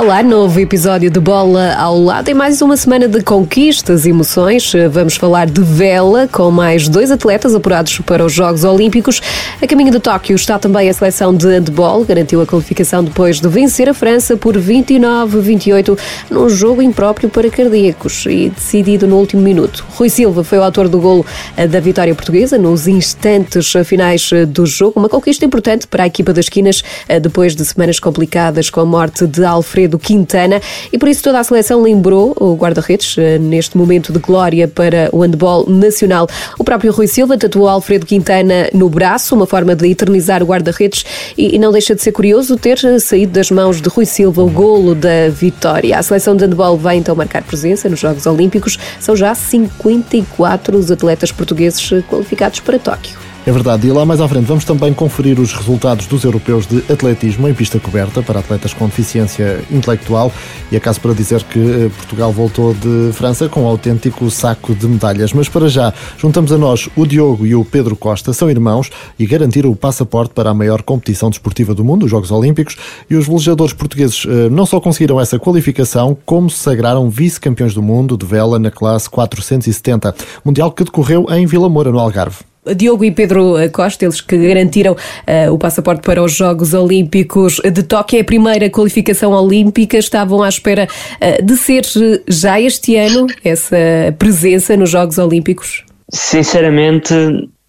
Olá, 0.00 0.22
novo 0.22 0.58
episódio 0.58 1.10
de 1.10 1.20
Bola 1.20 1.74
ao 1.74 2.02
Lado. 2.02 2.30
Em 2.30 2.32
mais 2.32 2.62
uma 2.62 2.74
semana 2.74 3.06
de 3.06 3.22
conquistas 3.22 4.06
e 4.06 4.08
emoções, 4.08 4.72
vamos 4.90 5.16
falar 5.16 5.46
de 5.46 5.60
vela 5.60 6.26
com 6.26 6.50
mais 6.50 6.88
dois 6.88 7.10
atletas 7.10 7.54
apurados 7.54 7.98
para 7.98 8.24
os 8.24 8.32
Jogos 8.32 8.64
Olímpicos. 8.64 9.20
A 9.60 9.66
caminho 9.66 9.92
de 9.92 10.00
Tóquio 10.00 10.34
está 10.34 10.58
também 10.58 10.88
a 10.88 10.94
seleção 10.94 11.36
de 11.36 11.46
handball, 11.46 12.02
garantiu 12.02 12.40
a 12.40 12.46
qualificação 12.46 13.04
depois 13.04 13.42
de 13.42 13.48
vencer 13.50 13.90
a 13.90 13.94
França 13.94 14.38
por 14.38 14.56
29-28 14.56 15.98
num 16.30 16.48
jogo 16.48 16.80
impróprio 16.80 17.28
para 17.28 17.50
cardíacos 17.50 18.24
e 18.24 18.48
decidido 18.48 19.06
no 19.06 19.16
último 19.16 19.42
minuto. 19.42 19.84
Rui 19.90 20.08
Silva 20.08 20.42
foi 20.42 20.56
o 20.56 20.62
autor 20.62 20.88
do 20.88 20.98
golo 20.98 21.26
da 21.54 21.78
vitória 21.78 22.14
portuguesa 22.14 22.56
nos 22.56 22.88
instantes 22.88 23.70
finais 23.84 24.30
do 24.48 24.64
jogo, 24.64 24.98
uma 24.98 25.10
conquista 25.10 25.44
importante 25.44 25.86
para 25.86 26.04
a 26.04 26.06
equipa 26.06 26.32
das 26.32 26.46
esquinas 26.46 26.82
depois 27.20 27.54
de 27.54 27.62
semanas 27.66 28.00
complicadas 28.00 28.70
com 28.70 28.80
a 28.80 28.86
morte 28.86 29.26
de 29.26 29.44
Alfredo 29.44 29.89
Alfredo 29.90 29.98
Quintana 29.98 30.60
e 30.92 30.98
por 30.98 31.08
isso 31.08 31.22
toda 31.22 31.40
a 31.40 31.44
seleção 31.44 31.82
lembrou 31.82 32.34
o 32.38 32.54
guarda-redes 32.54 33.16
eh, 33.18 33.38
neste 33.38 33.76
momento 33.76 34.12
de 34.12 34.18
glória 34.18 34.68
para 34.68 35.08
o 35.12 35.20
handball 35.20 35.68
nacional. 35.68 36.28
O 36.58 36.64
próprio 36.64 36.92
Rui 36.92 37.06
Silva 37.06 37.36
tatuou 37.36 37.68
Alfredo 37.68 38.06
Quintana 38.06 38.68
no 38.72 38.88
braço, 38.88 39.34
uma 39.34 39.46
forma 39.46 39.74
de 39.74 39.88
eternizar 39.88 40.42
o 40.42 40.46
guarda-redes 40.46 41.04
e 41.36 41.58
não 41.58 41.72
deixa 41.72 41.94
de 41.94 42.02
ser 42.02 42.12
curioso 42.12 42.56
ter 42.56 42.78
saído 43.00 43.32
das 43.32 43.50
mãos 43.50 43.80
de 43.80 43.88
Rui 43.88 44.06
Silva 44.06 44.42
o 44.42 44.50
golo 44.50 44.94
da 44.94 45.28
vitória. 45.28 45.98
A 45.98 46.02
seleção 46.02 46.36
de 46.36 46.44
handball 46.44 46.76
vai 46.76 46.96
então 46.96 47.16
marcar 47.16 47.42
presença 47.42 47.88
nos 47.88 48.00
Jogos 48.00 48.26
Olímpicos. 48.26 48.78
São 49.00 49.16
já 49.16 49.34
54 49.34 50.76
os 50.76 50.90
atletas 50.90 51.32
portugueses 51.32 51.90
qualificados 52.08 52.60
para 52.60 52.78
Tóquio. 52.78 53.29
É 53.46 53.52
verdade, 53.52 53.86
e 53.88 53.90
lá 53.90 54.04
mais 54.04 54.20
à 54.20 54.28
frente 54.28 54.44
vamos 54.44 54.66
também 54.66 54.92
conferir 54.92 55.40
os 55.40 55.54
resultados 55.54 56.06
dos 56.06 56.24
europeus 56.24 56.66
de 56.66 56.84
atletismo 56.92 57.48
em 57.48 57.54
pista 57.54 57.80
coberta 57.80 58.22
para 58.22 58.40
atletas 58.40 58.74
com 58.74 58.84
deficiência 58.84 59.64
intelectual 59.70 60.30
e 60.70 60.76
acaso 60.76 61.00
para 61.00 61.14
dizer 61.14 61.42
que 61.44 61.58
eh, 61.58 61.90
Portugal 61.96 62.30
voltou 62.32 62.74
de 62.74 63.10
França 63.14 63.48
com 63.48 63.62
um 63.62 63.66
autêntico 63.66 64.30
saco 64.30 64.74
de 64.74 64.86
medalhas. 64.86 65.32
Mas 65.32 65.48
para 65.48 65.70
já, 65.70 65.92
juntamos 66.18 66.52
a 66.52 66.58
nós 66.58 66.90
o 66.94 67.06
Diogo 67.06 67.46
e 67.46 67.54
o 67.54 67.64
Pedro 67.64 67.96
Costa, 67.96 68.34
são 68.34 68.50
irmãos 68.50 68.90
e 69.18 69.24
garantiram 69.24 69.70
o 69.70 69.76
passaporte 69.76 70.34
para 70.34 70.50
a 70.50 70.54
maior 70.54 70.82
competição 70.82 71.30
desportiva 71.30 71.74
do 71.74 71.82
mundo, 71.82 72.04
os 72.04 72.10
Jogos 72.10 72.30
Olímpicos, 72.30 72.76
e 73.08 73.16
os 73.16 73.26
velejadores 73.26 73.72
portugueses 73.72 74.26
eh, 74.28 74.50
não 74.50 74.66
só 74.66 74.78
conseguiram 74.80 75.18
essa 75.18 75.38
qualificação, 75.38 76.14
como 76.26 76.50
se 76.50 76.58
sagraram 76.58 77.08
vice-campeões 77.08 77.72
do 77.72 77.80
mundo 77.80 78.18
de 78.18 78.26
vela 78.26 78.58
na 78.58 78.70
classe 78.70 79.08
470, 79.08 80.14
mundial 80.44 80.70
que 80.70 80.84
decorreu 80.84 81.26
em 81.30 81.46
Vila 81.46 81.70
Moura, 81.70 81.90
no 81.90 81.98
Algarve. 81.98 82.49
Diogo 82.76 83.04
e 83.04 83.10
Pedro 83.10 83.54
Costa, 83.72 84.04
eles 84.04 84.20
que 84.20 84.36
garantiram 84.36 84.92
uh, 84.92 85.52
o 85.52 85.58
passaporte 85.58 86.02
para 86.02 86.22
os 86.22 86.32
Jogos 86.32 86.74
Olímpicos 86.74 87.56
de 87.56 87.82
Tóquio, 87.82 88.18
é 88.18 88.20
a 88.20 88.24
primeira 88.24 88.68
qualificação 88.68 89.32
olímpica, 89.32 89.96
estavam 89.96 90.42
à 90.42 90.48
espera 90.48 90.86
uh, 90.86 91.44
de 91.44 91.56
ser 91.56 91.82
já 92.28 92.60
este 92.60 92.96
ano 92.96 93.26
essa 93.42 93.76
presença 94.18 94.76
nos 94.76 94.90
Jogos 94.90 95.16
Olímpicos? 95.16 95.84
Sinceramente, 96.10 97.14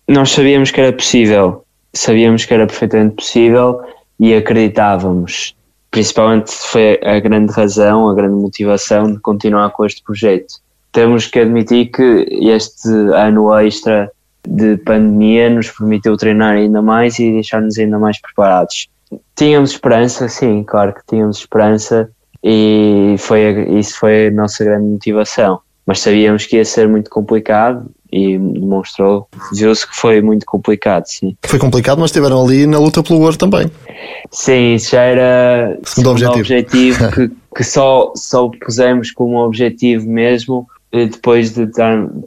nós 0.07 0.31
sabíamos 0.31 0.71
que 0.71 0.81
era 0.81 0.91
possível, 0.91 1.63
sabíamos 1.93 2.43
que 2.43 2.53
era 2.53 2.67
perfeitamente 2.67 3.15
possível 3.15 3.79
e 4.19 4.33
acreditávamos. 4.35 5.55
Principalmente 5.89 6.51
foi 6.51 6.99
a 7.03 7.19
grande 7.19 7.51
razão, 7.53 8.09
a 8.09 8.13
grande 8.13 8.35
motivação 8.35 9.11
de 9.11 9.19
continuar 9.19 9.69
com 9.71 9.85
este 9.85 10.03
projeto. 10.03 10.55
Temos 10.91 11.27
que 11.27 11.39
admitir 11.39 11.91
que 11.91 12.27
este 12.29 12.89
ano 13.13 13.53
extra 13.59 14.11
de 14.47 14.77
pandemia 14.77 15.49
nos 15.49 15.69
permitiu 15.69 16.17
treinar 16.17 16.55
ainda 16.55 16.81
mais 16.81 17.19
e 17.19 17.31
deixar-nos 17.31 17.77
ainda 17.77 17.99
mais 17.99 18.19
preparados. 18.19 18.87
Tínhamos 19.35 19.71
esperança, 19.71 20.27
sim, 20.27 20.63
claro 20.63 20.93
que 20.93 21.01
tínhamos 21.07 21.37
esperança 21.37 22.09
e 22.43 23.15
foi, 23.19 23.77
isso 23.77 23.99
foi 23.99 24.27
a 24.27 24.31
nossa 24.31 24.63
grande 24.63 24.85
motivação. 24.85 25.59
Mas 25.85 25.99
sabíamos 25.99 26.45
que 26.45 26.57
ia 26.57 26.65
ser 26.65 26.87
muito 26.87 27.09
complicado 27.09 27.89
e 28.11 28.37
demonstrou, 28.37 29.27
viu-se 29.53 29.87
que 29.87 29.95
foi 29.95 30.21
muito 30.21 30.45
complicado, 30.45 31.05
sim. 31.07 31.35
Foi 31.43 31.57
complicado, 31.57 31.99
mas 31.99 32.09
estiveram 32.09 32.43
ali 32.43 32.67
na 32.67 32.77
luta 32.77 33.01
pelo 33.01 33.21
ouro 33.21 33.37
também. 33.37 33.71
Sim, 34.29 34.75
isso 34.75 34.91
já 34.91 35.01
era 35.01 35.79
o 35.81 35.87
segundo 35.87 36.11
objetivo, 36.11 36.39
objetivo 36.39 37.11
que, 37.11 37.31
que 37.55 37.63
só, 37.63 38.11
só 38.15 38.49
pusemos 38.49 39.11
como 39.11 39.37
objetivo 39.37 40.09
mesmo 40.09 40.67
depois 40.91 41.53
de 41.53 41.67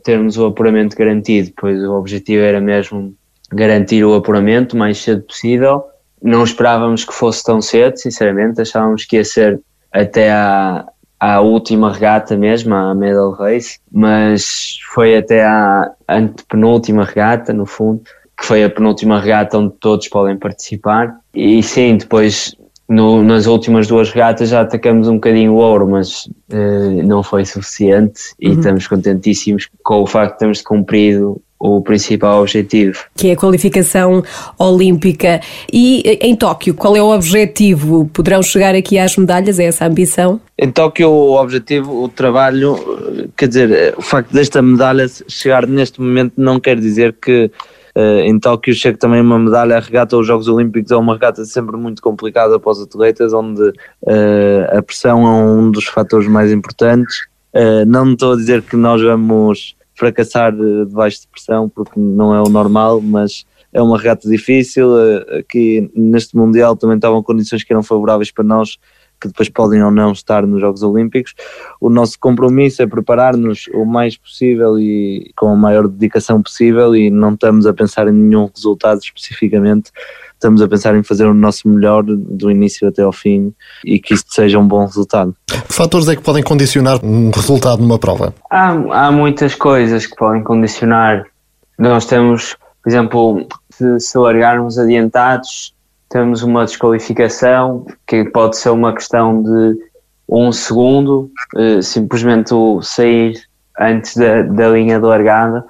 termos 0.03 0.39
o 0.39 0.47
apuramento 0.47 0.97
garantido, 0.97 1.53
pois 1.57 1.83
o 1.83 1.93
objetivo 1.93 2.43
era 2.43 2.61
mesmo 2.61 3.15
garantir 3.53 4.05
o 4.05 4.15
apuramento 4.15 4.75
o 4.75 4.79
mais 4.79 4.99
cedo 4.99 5.23
possível. 5.23 5.85
Não 6.23 6.43
esperávamos 6.43 7.05
que 7.05 7.13
fosse 7.13 7.45
tão 7.45 7.61
cedo, 7.61 7.99
sinceramente, 7.99 8.61
achávamos 8.61 9.05
que 9.05 9.17
ia 9.17 9.25
ser 9.25 9.61
até 9.93 10.33
à, 10.33 10.87
à 11.21 11.41
última 11.41 11.93
regata 11.93 12.37
mesmo, 12.37 12.75
à 12.75 12.95
medal 12.95 13.33
race, 13.33 13.79
mas 13.93 14.79
foi 14.95 15.17
até 15.17 15.45
à 15.45 15.93
antepenúltima 16.09 17.05
regata, 17.05 17.53
no 17.53 17.67
fundo, 17.67 18.03
que 18.37 18.47
foi 18.47 18.65
a 18.65 18.71
penúltima 18.71 19.21
regata 19.21 19.59
onde 19.59 19.75
todos 19.79 20.09
podem 20.09 20.37
participar. 20.37 21.15
E 21.35 21.63
sim, 21.63 21.99
depois 21.99 22.57
no, 22.89 23.23
nas 23.23 23.47
últimas 23.47 23.87
duas 23.87 24.11
regatas 24.11 24.51
já 24.51 24.61
atacamos 24.61 25.09
um 25.09 25.15
bocadinho 25.15 25.53
o 25.53 25.57
ouro, 25.57 25.89
mas 25.89 26.27
uh, 26.53 27.03
não 27.05 27.23
foi 27.23 27.45
suficiente 27.45 28.21
e 28.39 28.49
uhum. 28.49 28.59
estamos 28.59 28.87
contentíssimos 28.87 29.69
com 29.83 30.03
o 30.03 30.07
facto 30.07 30.35
de 30.35 30.39
termos 30.41 30.63
cumprido 30.63 31.41
o 31.59 31.81
principal 31.81 32.43
objetivo. 32.43 33.05
Que 33.17 33.31
é 33.31 33.33
a 33.33 33.37
qualificação 33.37 34.23
olímpica. 34.59 35.41
E 35.73 36.03
eh, 36.05 36.27
em 36.27 36.37
Tóquio, 36.37 36.75
qual 36.75 36.95
é 36.95 37.03
o 37.03 37.15
objetivo? 37.15 38.05
Poderão 38.13 38.43
chegar 38.43 38.75
aqui 38.75 38.99
às 38.99 39.17
medalhas? 39.17 39.59
É 39.59 39.65
essa 39.65 39.85
a 39.85 39.89
ambição? 39.89 40.39
Em 40.59 40.71
Tóquio, 40.71 41.09
o 41.09 41.41
objetivo, 41.41 42.03
o 42.03 42.09
trabalho, 42.09 42.77
quer 43.35 43.49
dizer, 43.49 43.95
o 43.97 44.03
facto 44.03 44.31
desta 44.31 44.61
medalha 44.61 45.07
chegar 45.27 45.67
neste 45.67 46.03
momento 46.03 46.35
não 46.37 46.61
quer 46.61 46.79
dizer 46.79 47.15
que 47.15 47.51
em 47.97 48.39
Tóquio 48.39 48.75
chega 48.75 48.99
também 48.99 49.21
uma 49.21 49.39
medalha, 49.39 49.77
a 49.77 49.81
regata 49.81 50.17
aos 50.17 50.27
Jogos 50.27 50.49
Olímpicos 50.49 50.91
é 50.91 50.97
uma 50.97 51.15
regata 51.15 51.45
sempre 51.45 51.77
muito 51.77 52.03
complicada 52.03 52.59
para 52.59 52.73
os 52.73 52.83
atletas, 52.83 53.33
onde 53.33 53.63
uh, 53.63 54.77
a 54.79 54.83
pressão 54.83 55.25
é 55.25 55.31
um 55.31 55.71
dos 55.71 55.87
fatores 55.87 56.27
mais 56.27 56.51
importantes. 56.51 57.17
Uh, 57.55 57.87
não 57.87 58.13
estou 58.13 58.33
a 58.33 58.37
dizer 58.37 58.63
que 58.63 58.77
nós 58.77 59.01
vamos 59.01 59.77
fracassar 59.95 60.53
debaixo 60.53 61.21
de 61.21 61.29
pressão, 61.29 61.69
porque 61.69 61.99
não 62.01 62.35
é 62.35 62.43
o 62.43 62.49
normal, 62.49 63.01
mas 63.01 63.45
é 63.73 63.81
uma 63.81 63.97
regata 63.97 64.29
difícil. 64.29 64.91
Aqui 65.39 65.89
neste 65.95 66.37
Mundial 66.37 66.77
também 66.77 66.97
estavam 66.97 67.23
condições 67.23 67.63
que 67.63 67.73
eram 67.73 67.83
favoráveis 67.83 68.33
para 68.33 68.43
nós 68.43 68.77
que 69.25 69.29
depois 69.29 69.49
podem 69.49 69.83
ou 69.83 69.91
não 69.91 70.13
estar 70.13 70.47
nos 70.47 70.61
Jogos 70.61 70.83
Olímpicos. 70.83 71.35
O 71.81 71.89
nosso 71.89 72.19
compromisso 72.19 72.83
é 72.83 72.87
preparar-nos 72.87 73.69
o 73.73 73.85
mais 73.87 74.17
possível 74.17 74.79
e 74.79 75.33
com 75.35 75.49
a 75.49 75.57
maior 75.57 75.89
dedicação 75.89 76.43
possível 76.43 76.95
e 76.95 77.11
não 77.11 77.33
estamos 77.33 77.67
a 77.67 77.73
pensar 77.73 78.07
em 78.07 78.13
nenhum 78.13 78.51
resultado 78.55 79.01
especificamente, 79.03 79.91
estamos 80.35 80.61
a 80.61 80.69
pensar 80.69 80.95
em 80.95 81.03
fazer 81.03 81.25
o 81.25 81.33
nosso 81.33 81.67
melhor 81.67 82.05
do 82.05 82.51
início 82.51 82.87
até 82.87 83.03
ao 83.03 83.13
fim 83.13 83.55
e 83.85 83.99
que 83.99 84.13
isto 84.13 84.33
seja 84.33 84.59
um 84.59 84.69
bom 84.69 84.85
resultado. 84.85 85.35
Que 85.47 85.73
fatores 85.73 86.07
é 86.09 86.17
que 86.17 86.23
podem 86.23 86.43
condicionar 86.43 87.03
um 87.03 87.31
resultado 87.31 87.81
numa 87.81 87.99
prova? 87.99 88.35
Há, 88.51 89.07
há 89.07 89.11
muitas 89.11 89.55
coisas 89.55 90.07
que 90.07 90.17
podem 90.17 90.43
condicionar. 90.43 91.25
Nós 91.79 92.05
temos, 92.05 92.57
por 92.83 92.91
exemplo, 92.91 93.49
se, 93.71 94.01
se 94.01 94.19
largarmos 94.19 94.79
adiantados, 94.79 95.74
temos 96.15 96.45
uma 96.45 96.65
desqualificação 96.65 97.85
que 98.07 98.23
pode 98.27 98.57
ser 98.57 98.71
uma 98.71 98.95
questão 98.95 99.43
de 99.43 99.77
um 100.29 100.53
segundo, 100.53 101.29
uh, 101.57 101.83
simplesmente 101.83 102.51
sair 102.83 103.43
antes 103.81 104.17
da, 104.17 104.43
da 104.43 104.69
linha 104.69 105.01
de 105.01 105.05
largada. 105.05 105.65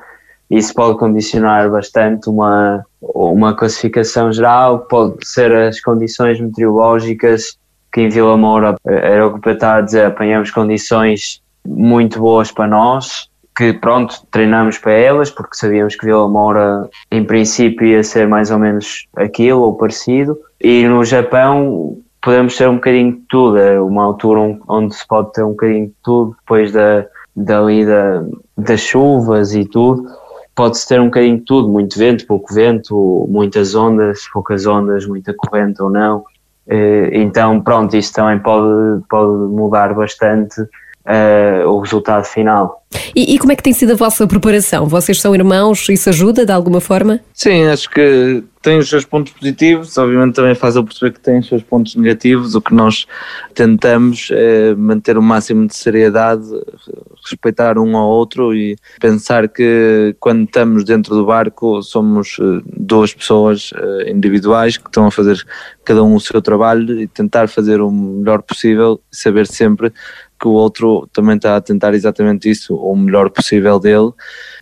Isso 0.51 0.75
pode 0.75 0.99
condicionar 0.99 1.71
bastante 1.71 2.29
uma, 2.29 2.85
uma 3.01 3.57
classificação 3.57 4.31
geral, 4.31 4.81
pode 4.81 5.27
ser 5.27 5.51
as 5.51 5.81
condições 5.81 6.39
meteorológicas, 6.39 7.57
que 7.91 8.03
em 8.03 8.11
Vila 8.11 8.37
Moura 8.37 8.77
eh, 8.87 9.15
era 9.15 9.27
o 9.27 9.41
que 9.41 9.49
eu 9.49 9.55
estava 9.55 9.79
a 9.79 9.81
dizer, 9.81 10.05
apanhamos 10.05 10.51
condições 10.51 11.41
muito 11.67 12.21
boas 12.21 12.53
para 12.53 12.67
nós, 12.67 13.31
que 13.57 13.73
pronto, 13.73 14.27
treinamos 14.31 14.79
para 14.79 14.93
elas, 14.93 15.31
porque 15.31 15.57
sabíamos 15.57 15.95
que 15.95 16.05
Vila 16.05 16.29
Moura 16.29 16.89
em 17.11 17.25
princípio 17.25 17.87
ia 17.87 18.03
ser 18.03 18.27
mais 18.27 18.51
ou 18.51 18.59
menos 18.59 19.07
aquilo 19.17 19.63
ou 19.63 19.77
parecido, 19.77 20.37
e 20.61 20.87
no 20.89 21.05
Japão 21.05 21.99
podemos 22.21 22.57
ter 22.57 22.69
um 22.69 22.77
bocadinho 22.77 23.13
de 23.13 23.23
tudo, 23.29 23.59
é 23.59 23.81
uma 23.81 24.03
altura 24.03 24.59
onde 24.67 24.95
se 24.95 25.07
pode 25.07 25.33
ter 25.33 25.45
um 25.45 25.51
bocadinho 25.51 25.87
de 25.87 25.95
tudo, 26.03 26.37
depois 26.41 26.73
da, 26.73 27.07
dali 27.37 27.87
da, 27.87 28.25
das 28.57 28.81
chuvas 28.81 29.55
e 29.55 29.65
tudo, 29.65 30.05
pode-se 30.55 30.89
ter 30.89 31.01
um 31.01 31.07
bocadinho 31.07 31.39
de 31.39 31.45
tudo, 31.45 31.69
muito 31.69 31.99
vento, 31.99 32.27
pouco 32.27 32.53
vento, 32.53 33.27
muitas 33.29 33.75
ondas, 33.75 34.27
poucas 34.33 34.67
ondas, 34.67 35.07
muita 35.07 35.33
corrente 35.35 35.81
ou 35.81 35.91
não, 35.91 36.25
então 37.13 37.61
pronto, 37.61 37.95
isso 37.95 38.13
também 38.15 38.39
pode, 38.39 39.03
pode 39.09 39.33
mudar 39.53 39.95
bastante 39.95 40.57
uh, 41.07 41.69
o 41.69 41.81
resultado 41.81 42.25
final. 42.25 42.83
E, 43.15 43.35
e, 43.35 43.39
como 43.39 43.53
é 43.53 43.57
que 43.57 43.63
tem 43.63 43.73
sido 43.73 43.93
a 43.93 43.97
vossa 43.97 44.27
preparação? 44.27 44.87
Vocês 44.87 45.21
são 45.21 45.35
irmãos, 45.35 45.89
isso 45.89 46.09
ajuda 46.09 46.47
de 46.47 46.53
alguma 46.53 46.81
forma? 46.81 47.21
Sim, 47.33 47.65
acho 47.65 47.91
que 47.91 48.43
tem 48.63 48.79
os 48.79 48.89
seus 48.89 49.05
pontos 49.05 49.33
positivos, 49.33 49.99
obviamente 49.99 50.37
também 50.37 50.55
faz 50.55 50.75
eu 50.75 50.85
perceber 50.85 51.13
que 51.13 51.21
tem 51.21 51.39
os 51.39 51.47
seus 51.47 51.63
pontos 51.63 51.97
negativos. 51.97 52.55
O 52.55 52.63
que 52.63 52.73
nós 52.73 53.07
tentamos 53.53 54.29
é 54.33 54.75
manter 54.75 55.19
o 55.19 55.23
máximo 55.23 55.67
de 55.67 55.77
seriedade, 55.77 56.45
respeitar 57.29 57.79
um 57.79 57.97
ao 57.97 58.09
outro 58.09 58.55
e 58.55 58.77
pensar 59.01 59.49
que 59.49 60.17
quando 60.19 60.45
estamos 60.45 60.85
dentro 60.85 61.15
do 61.15 61.27
barco 61.27 61.83
somos 61.83 62.39
eh, 62.41 62.63
duas 62.65 63.13
pessoas 63.13 63.71
individuais 64.07 64.77
que 64.79 64.89
estão 64.89 65.07
a 65.07 65.11
fazer 65.11 65.45
cada 65.85 66.03
um 66.03 66.15
o 66.15 66.21
seu 66.21 66.41
trabalho 66.41 67.01
e 67.01 67.07
tentar 67.07 67.49
fazer 67.49 67.81
o 67.81 67.91
melhor 67.91 68.41
possível, 68.41 69.01
saber 69.11 69.47
sempre 69.47 69.93
que 70.45 70.49
o 70.49 70.53
outro 70.53 71.09
também 71.11 71.37
está 71.37 71.57
a 71.57 71.61
tentar 71.63 71.95
exatamente 71.95 72.51
isso, 72.51 72.75
o 72.75 72.95
melhor 72.95 73.31
possível 73.31 73.81
dele, 73.81 74.11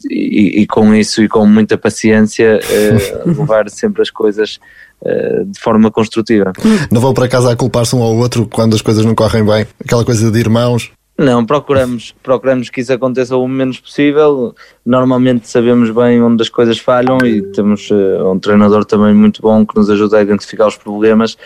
e, 0.08 0.60
e 0.60 0.66
com 0.68 0.94
isso 0.94 1.24
e 1.24 1.28
com 1.28 1.44
muita 1.44 1.76
paciência 1.76 2.60
eh, 2.62 3.22
levar 3.26 3.68
sempre 3.68 4.00
as 4.00 4.08
coisas 4.08 4.60
eh, 5.04 5.42
de 5.44 5.58
forma 5.58 5.90
construtiva. 5.90 6.52
Não 6.88 7.00
vão 7.00 7.12
para 7.12 7.26
casa 7.26 7.50
a 7.50 7.56
culpar-se 7.56 7.96
um 7.96 8.02
ao 8.02 8.14
outro 8.14 8.46
quando 8.46 8.76
as 8.76 8.80
coisas 8.80 9.04
não 9.04 9.12
correm 9.12 9.44
bem? 9.44 9.66
Aquela 9.84 10.04
coisa 10.04 10.30
de 10.30 10.38
irmãos? 10.38 10.92
Não, 11.18 11.44
procuramos, 11.44 12.14
procuramos 12.22 12.70
que 12.70 12.80
isso 12.80 12.92
aconteça 12.92 13.36
o 13.36 13.46
menos 13.46 13.78
possível. 13.78 14.54
Normalmente 14.84 15.48
sabemos 15.48 15.90
bem 15.90 16.22
onde 16.22 16.42
as 16.42 16.48
coisas 16.48 16.78
falham 16.78 17.18
e 17.24 17.42
temos 17.52 17.90
uh, 17.90 18.32
um 18.32 18.38
treinador 18.38 18.84
também 18.84 19.14
muito 19.14 19.42
bom 19.42 19.64
que 19.64 19.76
nos 19.76 19.90
ajuda 19.90 20.18
a 20.18 20.22
identificar 20.22 20.66
os 20.66 20.76
problemas 20.76 21.36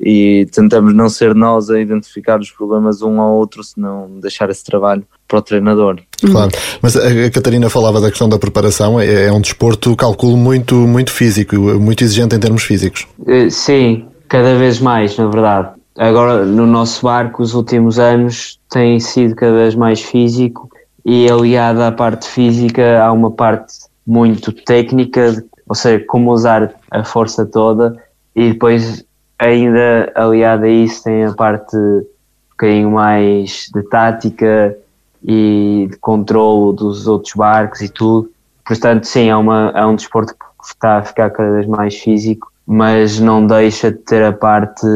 e 0.00 0.48
tentamos 0.50 0.92
não 0.94 1.08
ser 1.08 1.34
nós 1.34 1.70
a 1.70 1.78
identificar 1.78 2.40
os 2.40 2.50
problemas 2.50 3.02
um 3.02 3.20
ao 3.20 3.34
outro, 3.34 3.62
senão 3.62 4.18
deixar 4.20 4.50
esse 4.50 4.64
trabalho 4.64 5.04
para 5.28 5.38
o 5.38 5.42
treinador. 5.42 6.00
Claro, 6.20 6.50
mas 6.80 6.96
a 6.96 7.30
Catarina 7.30 7.70
falava 7.70 8.00
da 8.00 8.08
questão 8.08 8.28
da 8.28 8.38
preparação, 8.38 8.98
é, 8.98 9.26
é 9.26 9.32
um 9.32 9.40
desporto, 9.40 9.94
calculo, 9.94 10.36
muito, 10.36 10.74
muito 10.74 11.12
físico, 11.12 11.56
muito 11.56 12.02
exigente 12.02 12.34
em 12.34 12.40
termos 12.40 12.64
físicos. 12.64 13.06
Eh, 13.26 13.48
sim, 13.50 14.06
cada 14.28 14.56
vez 14.56 14.80
mais, 14.80 15.16
na 15.16 15.28
verdade. 15.28 15.81
Agora, 15.96 16.44
no 16.44 16.66
nosso 16.66 17.04
barco, 17.04 17.42
os 17.42 17.54
últimos 17.54 17.98
anos 17.98 18.58
tem 18.70 18.98
sido 18.98 19.34
cada 19.34 19.52
vez 19.52 19.74
mais 19.74 20.00
físico 20.00 20.70
e 21.04 21.30
aliado 21.30 21.82
à 21.82 21.92
parte 21.92 22.26
física 22.26 23.02
há 23.02 23.12
uma 23.12 23.30
parte 23.30 23.74
muito 24.06 24.52
técnica, 24.52 25.44
ou 25.68 25.74
seja, 25.74 26.04
como 26.06 26.32
usar 26.32 26.74
a 26.90 27.04
força 27.04 27.44
toda 27.44 27.96
e 28.34 28.52
depois 28.52 29.04
ainda 29.38 30.10
aliado 30.14 30.64
a 30.64 30.68
isso 30.68 31.04
tem 31.04 31.24
a 31.24 31.32
parte 31.32 31.76
um 31.76 32.04
bocadinho 32.50 32.90
mais 32.92 33.68
de 33.74 33.82
tática 33.82 34.76
e 35.22 35.88
de 35.90 35.96
controle 35.98 36.76
dos 36.76 37.06
outros 37.06 37.34
barcos 37.34 37.80
e 37.80 37.88
tudo. 37.88 38.30
Portanto, 38.64 39.04
sim, 39.04 39.28
é, 39.28 39.36
uma, 39.36 39.72
é 39.74 39.84
um 39.84 39.96
desporto 39.96 40.34
que 40.34 40.66
está 40.66 40.98
a 40.98 41.02
ficar 41.02 41.30
cada 41.30 41.50
vez 41.52 41.66
mais 41.66 41.98
físico, 41.98 42.51
mas 42.66 43.18
não 43.18 43.46
deixa 43.46 43.90
de 43.90 43.98
ter 43.98 44.22
a 44.22 44.32
parte, 44.32 44.86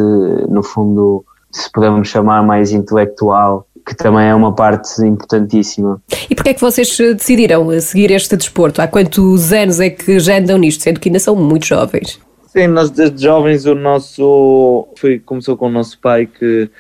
no 0.48 0.62
fundo, 0.62 1.24
se 1.50 1.70
podemos 1.72 2.08
chamar 2.08 2.42
mais 2.42 2.72
intelectual, 2.72 3.66
que 3.86 3.94
também 3.94 4.26
é 4.26 4.34
uma 4.34 4.52
parte 4.52 5.00
importantíssima. 5.04 6.02
E 6.28 6.34
porquê 6.34 6.50
é 6.50 6.54
que 6.54 6.60
vocês 6.60 6.96
decidiram 7.16 7.80
seguir 7.80 8.10
este 8.10 8.36
desporto? 8.36 8.82
Há 8.82 8.88
quantos 8.88 9.52
anos 9.52 9.78
é 9.78 9.90
que 9.90 10.18
já 10.18 10.38
andam 10.38 10.58
nisto, 10.58 10.82
sendo 10.82 10.98
que 10.98 11.08
ainda 11.08 11.20
são 11.20 11.36
muito 11.36 11.66
jovens? 11.66 12.20
Sim, 12.56 12.68
nós 12.68 12.90
desde 12.90 13.22
jovens 13.22 13.66
o 13.66 13.74
nosso 13.74 14.88
foi, 14.96 15.18
começou 15.18 15.58
com 15.58 15.66
o 15.66 15.70
nosso 15.70 16.00
pai 16.00 16.26
que 16.26 16.70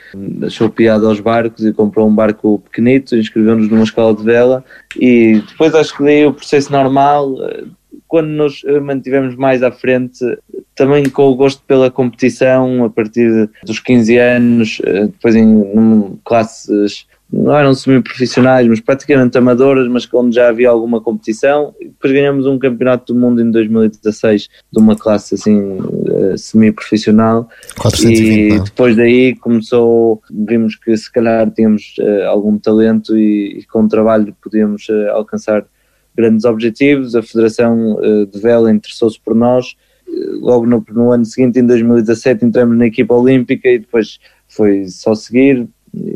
achou 0.42 0.70
piada 0.70 1.06
aos 1.06 1.20
barcos 1.20 1.66
e 1.66 1.72
comprou 1.72 2.08
um 2.08 2.14
barco 2.14 2.60
pequenito, 2.64 3.14
inscreveu-nos 3.14 3.68
numa 3.68 3.84
escola 3.84 4.14
de 4.14 4.22
vela 4.22 4.64
e 4.98 5.42
depois 5.46 5.74
acho 5.74 5.94
que 5.94 6.02
daí 6.02 6.24
o 6.24 6.32
processo 6.32 6.72
normal, 6.72 7.30
quando 8.08 8.28
nos 8.28 8.62
mantivemos 8.82 9.36
mais 9.36 9.62
à 9.62 9.70
frente, 9.70 10.24
também 10.76 11.08
com 11.08 11.24
o 11.24 11.34
gosto 11.34 11.62
pela 11.66 11.90
competição, 11.90 12.84
a 12.84 12.90
partir 12.90 13.50
dos 13.64 13.80
15 13.80 14.16
anos, 14.18 14.80
depois 14.84 15.34
em 15.34 16.18
classes 16.24 17.06
não 17.32 17.56
eram 17.56 17.74
semi-profissionais, 17.74 18.68
mas 18.68 18.80
praticamente 18.80 19.36
amadoras, 19.36 19.88
mas 19.88 20.08
onde 20.14 20.36
já 20.36 20.48
havia 20.48 20.70
alguma 20.70 21.00
competição. 21.00 21.74
Depois 21.80 22.12
ganhamos 22.12 22.46
um 22.46 22.58
campeonato 22.58 23.12
do 23.12 23.18
mundo 23.18 23.42
em 23.42 23.50
2016 23.50 24.48
de 24.72 24.78
uma 24.78 24.96
classe 24.96 25.34
assim 25.34 25.78
eh, 26.08 26.36
semi-profissional. 26.36 27.48
E 28.08 28.60
depois 28.60 28.96
daí 28.96 29.34
começou, 29.34 30.22
vimos 30.30 30.76
que 30.76 30.96
se 30.96 31.10
calhar 31.10 31.50
tínhamos 31.50 31.96
uh, 31.98 32.28
algum 32.28 32.56
talento 32.58 33.18
e, 33.18 33.58
e, 33.58 33.64
com 33.64 33.82
o 33.82 33.88
trabalho 33.88 34.34
podíamos 34.40 34.86
alcançar 35.10 35.66
grandes 36.16 36.44
objetivos. 36.44 37.16
A 37.16 37.22
Federação 37.22 37.98
de 38.32 38.38
Vela 38.38 38.70
interessou-se 38.70 39.18
por 39.20 39.34
nós. 39.34 39.76
Logo 40.40 40.66
no, 40.66 40.84
no 40.90 41.12
ano 41.12 41.24
seguinte, 41.24 41.58
em 41.58 41.66
2017, 41.66 42.44
entramos 42.44 42.76
na 42.76 42.86
equipa 42.86 43.14
olímpica 43.14 43.68
e 43.68 43.78
depois 43.78 44.18
foi 44.48 44.86
só 44.86 45.14
seguir, 45.14 45.68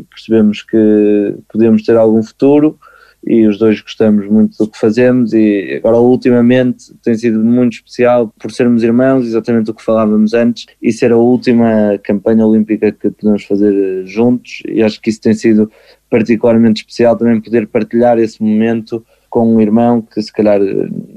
percebemos 0.09 0.61
que 0.61 1.35
podemos 1.49 1.83
ter 1.83 1.97
algum 1.97 2.23
futuro 2.23 2.79
e 3.25 3.45
os 3.45 3.59
dois 3.59 3.81
gostamos 3.81 4.27
muito 4.27 4.57
do 4.57 4.67
que 4.67 4.79
fazemos. 4.79 5.33
E 5.33 5.75
agora 5.77 5.97
ultimamente 5.97 6.93
tem 7.03 7.15
sido 7.15 7.39
muito 7.39 7.73
especial 7.73 8.33
por 8.39 8.51
sermos 8.51 8.83
irmãos, 8.83 9.25
exatamente 9.25 9.69
o 9.69 9.73
que 9.73 9.83
falávamos 9.83 10.33
antes, 10.33 10.65
e 10.81 10.91
ser 10.91 11.11
a 11.11 11.17
última 11.17 11.99
campanha 12.03 12.45
olímpica 12.45 12.91
que 12.91 13.11
podemos 13.11 13.43
fazer 13.43 14.05
juntos. 14.05 14.63
E 14.67 14.81
acho 14.81 14.99
que 14.99 15.09
isso 15.09 15.21
tem 15.21 15.33
sido 15.33 15.71
particularmente 16.09 16.81
especial 16.81 17.15
também 17.15 17.39
poder 17.39 17.67
partilhar 17.67 18.17
esse 18.17 18.41
momento 18.41 19.05
com 19.29 19.55
um 19.55 19.61
irmão 19.61 20.01
que 20.01 20.21
se 20.21 20.31
calhar 20.31 20.59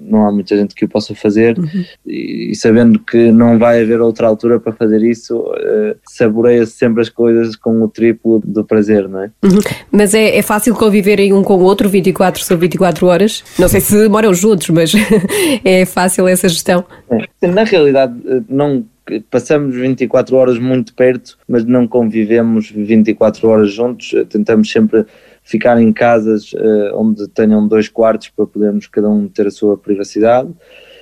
não 0.04 0.26
há 0.26 0.32
muita 0.32 0.56
gente 0.56 0.74
que 0.74 0.84
o 0.84 0.88
possa 0.88 1.14
fazer 1.14 1.58
uhum. 1.58 1.84
e, 2.06 2.50
e, 2.50 2.54
sabendo 2.54 2.98
que 2.98 3.32
não 3.32 3.58
vai 3.58 3.82
haver 3.82 4.00
outra 4.00 4.26
altura 4.26 4.60
para 4.60 4.72
fazer 4.72 5.02
isso, 5.02 5.36
uh, 5.38 5.96
saboreia-se 6.04 6.72
sempre 6.72 7.02
as 7.02 7.08
coisas 7.08 7.56
com 7.56 7.82
o 7.82 7.88
triplo 7.88 8.40
do 8.44 8.64
prazer, 8.64 9.08
não 9.08 9.20
é? 9.22 9.30
Uhum. 9.42 9.60
Mas 9.90 10.14
é, 10.14 10.36
é 10.36 10.42
fácil 10.42 10.74
conviverem 10.74 11.32
um 11.32 11.42
com 11.42 11.54
o 11.54 11.62
outro 11.62 11.88
24 11.88 12.42
sobre 12.42 12.68
24 12.68 13.06
horas? 13.06 13.44
Não 13.58 13.68
sei 13.68 13.80
se 13.80 14.08
moram 14.08 14.34
juntos, 14.34 14.68
mas 14.70 14.92
é 15.64 15.84
fácil 15.84 16.28
essa 16.28 16.48
gestão? 16.48 16.84
É. 17.10 17.46
Na 17.46 17.64
realidade, 17.64 18.14
eh, 18.26 18.40
não 18.48 18.84
passamos 19.30 19.74
24 19.74 20.34
horas 20.36 20.58
muito 20.58 20.94
perto, 20.94 21.36
mas 21.48 21.64
não 21.64 21.86
convivemos 21.86 22.70
24 22.70 23.48
horas 23.48 23.72
juntos, 23.72 24.14
tentamos 24.28 24.70
sempre 24.70 25.04
ficar 25.44 25.81
em 25.81 25.93
casas 25.93 26.52
uh, 26.55 26.94
onde 26.94 27.29
tenham 27.29 27.69
dois 27.69 27.87
quartos 27.87 28.31
para 28.31 28.46
podermos 28.46 28.87
cada 28.87 29.08
um 29.11 29.29
ter 29.29 29.46
a 29.46 29.50
sua 29.50 29.76
privacidade 29.76 30.50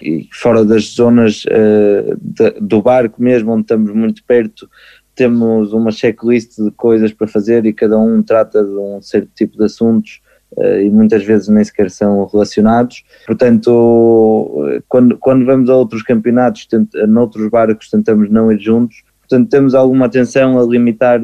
e 0.03 0.29
fora 0.33 0.65
das 0.65 0.95
zonas 0.95 1.45
uh, 1.45 2.61
do 2.61 2.83
barco 2.83 3.23
mesmo, 3.23 3.53
onde 3.53 3.63
estamos 3.63 3.93
muito 3.93 4.25
perto, 4.25 4.69
temos 5.15 5.73
uma 5.73 5.93
checklist 5.93 6.57
de 6.57 6.73
coisas 6.73 7.13
para 7.13 7.29
fazer 7.29 7.65
e 7.65 7.73
cada 7.73 7.97
um 7.97 8.21
trata 8.21 8.65
de 8.65 8.71
um 8.71 9.01
certo 9.01 9.31
tipo 9.33 9.57
de 9.57 9.65
assuntos 9.65 10.21
uh, 10.57 10.81
e 10.81 10.91
muitas 10.91 11.23
vezes 11.23 11.47
nem 11.47 11.63
sequer 11.63 11.89
são 11.89 12.27
relacionados. 12.27 13.05
Portanto, 13.25 14.83
quando, 14.89 15.17
quando 15.19 15.47
vamos 15.47 15.71
a 15.71 15.77
outros 15.77 16.03
campeonatos, 16.03 16.67
tent, 16.67 16.93
a 16.97 17.07
noutros 17.07 17.49
barcos, 17.49 17.89
tentamos 17.89 18.29
não 18.29 18.51
ir 18.51 18.59
juntos. 18.59 19.05
Portanto, 19.21 19.49
temos 19.49 19.75
alguma 19.75 20.07
atenção 20.07 20.59
a 20.59 20.65
limitar 20.65 21.21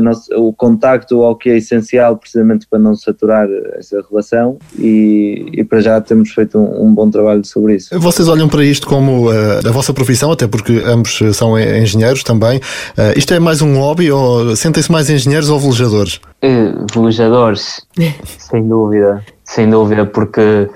nossa, 0.00 0.36
o 0.38 0.52
contacto 0.52 1.22
ao 1.22 1.36
que 1.36 1.50
é 1.50 1.56
essencial 1.58 2.16
precisamente 2.16 2.66
para 2.66 2.78
não 2.78 2.94
saturar 2.94 3.48
essa 3.76 4.02
relação 4.08 4.58
e, 4.78 5.46
e 5.52 5.64
para 5.64 5.80
já 5.80 6.00
temos 6.00 6.30
feito 6.30 6.58
um, 6.58 6.86
um, 6.86 6.94
bom 6.94 7.10
trabalho 7.10 7.44
sobre 7.44 7.76
isso. 7.76 7.98
Vocês 7.98 8.28
olham 8.28 8.48
para 8.48 8.64
isto 8.64 8.86
como 8.86 9.30
uh, 9.30 9.66
a 9.66 9.70
vossa 9.70 9.92
profissão, 9.92 10.32
até 10.32 10.46
porque 10.46 10.82
ambos 10.86 11.20
são 11.34 11.58
engenheiros 11.58 12.22
também. 12.22 12.58
Uh, 12.58 13.16
isto 13.16 13.34
é 13.34 13.38
mais 13.38 13.60
um 13.62 13.78
hobby 13.78 14.10
ou 14.10 14.56
sentem-se 14.56 14.90
mais 14.90 15.10
engenheiros 15.10 15.50
ou 15.50 15.60
velejadores? 15.60 16.20
Uh, 16.42 16.86
velejadores, 16.92 17.86
sem 18.38 18.66
dúvida, 18.66 19.24
sem 19.44 19.68
dúvida, 19.68 20.06
porque 20.06 20.68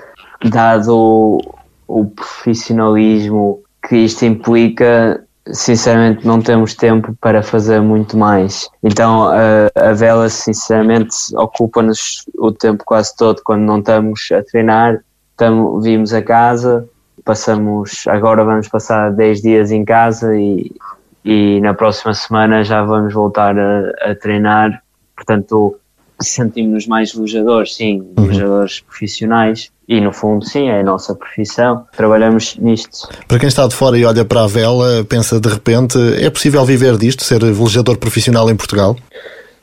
dado 0.49 0.95
o, 0.95 1.41
o 1.87 2.05
profissionalismo 2.05 3.61
que 3.87 3.97
isto 3.97 4.25
implica, 4.25 5.23
sinceramente 5.53 6.25
não 6.25 6.41
temos 6.41 6.73
tempo 6.73 7.15
para 7.19 7.41
fazer 7.41 7.81
muito 7.81 8.17
mais. 8.17 8.69
Então 8.83 9.29
a, 9.29 9.69
a 9.75 9.93
vela 9.93 10.29
sinceramente 10.29 11.15
ocupa-nos 11.35 12.25
o 12.37 12.51
tempo 12.51 12.83
quase 12.85 13.15
todo 13.15 13.41
quando 13.43 13.61
não 13.61 13.79
estamos 13.79 14.29
a 14.31 14.43
treinar, 14.43 14.99
estamos, 15.31 15.83
vimos 15.83 16.13
a 16.13 16.21
casa, 16.21 16.87
passamos, 17.23 18.05
agora 18.07 18.43
vamos 18.43 18.67
passar 18.67 19.11
10 19.11 19.41
dias 19.41 19.71
em 19.71 19.83
casa 19.85 20.35
e, 20.37 20.71
e 21.23 21.59
na 21.61 21.73
próxima 21.73 22.13
semana 22.13 22.63
já 22.63 22.83
vamos 22.83 23.13
voltar 23.13 23.57
a, 23.57 24.11
a 24.11 24.15
treinar, 24.15 24.81
portanto 25.15 25.79
sentimos-nos 26.21 26.87
mais 26.87 27.13
lojadores, 27.13 27.75
sim, 27.75 28.01
uhum. 28.17 28.65
profissionais 28.87 29.71
e 29.87 29.99
no 29.99 30.13
fundo, 30.13 30.45
sim, 30.45 30.67
é 30.69 30.81
a 30.81 30.83
nossa 30.83 31.15
profissão. 31.15 31.85
Trabalhamos 31.97 32.55
nisto. 32.57 33.09
Para 33.27 33.39
quem 33.39 33.47
está 33.47 33.67
de 33.67 33.73
fora 33.73 33.97
e 33.97 34.05
olha 34.05 34.23
para 34.23 34.43
a 34.43 34.47
vela, 34.47 35.03
pensa 35.03 35.39
de 35.39 35.49
repente: 35.49 35.97
é 36.21 36.29
possível 36.29 36.63
viver 36.63 36.95
disto, 36.95 37.23
ser 37.23 37.43
velejador 37.43 37.97
profissional 37.97 38.49
em 38.51 38.55
Portugal? 38.55 38.95